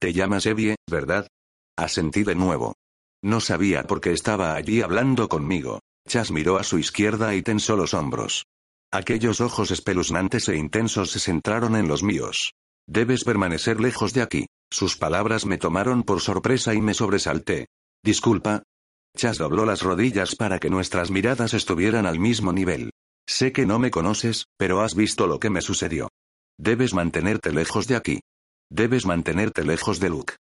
Te 0.00 0.12
llamas 0.12 0.46
Evie, 0.46 0.76
¿verdad? 0.90 1.28
Asentí 1.76 2.24
de 2.24 2.34
nuevo. 2.34 2.74
No 3.22 3.40
sabía 3.40 3.84
por 3.84 4.00
qué 4.00 4.12
estaba 4.12 4.54
allí 4.54 4.82
hablando 4.82 5.28
conmigo. 5.28 5.80
Chas 6.08 6.30
miró 6.30 6.58
a 6.58 6.64
su 6.64 6.78
izquierda 6.78 7.34
y 7.34 7.42
tensó 7.42 7.76
los 7.76 7.94
hombros. 7.94 8.44
Aquellos 8.96 9.42
ojos 9.42 9.70
espeluznantes 9.72 10.48
e 10.48 10.56
intensos 10.56 11.10
se 11.10 11.20
centraron 11.20 11.76
en 11.76 11.86
los 11.86 12.02
míos. 12.02 12.54
Debes 12.88 13.24
permanecer 13.24 13.78
lejos 13.78 14.14
de 14.14 14.22
aquí. 14.22 14.46
Sus 14.70 14.96
palabras 14.96 15.44
me 15.44 15.58
tomaron 15.58 16.02
por 16.02 16.22
sorpresa 16.22 16.72
y 16.72 16.80
me 16.80 16.94
sobresalté. 16.94 17.66
Disculpa, 18.02 18.62
Chas 19.14 19.36
dobló 19.36 19.66
las 19.66 19.82
rodillas 19.82 20.34
para 20.34 20.58
que 20.58 20.70
nuestras 20.70 21.10
miradas 21.10 21.52
estuvieran 21.52 22.06
al 22.06 22.18
mismo 22.18 22.54
nivel. 22.54 22.90
Sé 23.28 23.52
que 23.52 23.66
no 23.66 23.78
me 23.78 23.90
conoces, 23.90 24.46
pero 24.56 24.80
has 24.80 24.94
visto 24.94 25.26
lo 25.26 25.38
que 25.40 25.50
me 25.50 25.60
sucedió. 25.60 26.08
Debes 26.58 26.94
mantenerte 26.94 27.52
lejos 27.52 27.86
de 27.88 27.96
aquí. 27.96 28.20
Debes 28.70 29.04
mantenerte 29.04 29.62
lejos 29.62 30.00
de 30.00 30.08
Luke. 30.08 30.36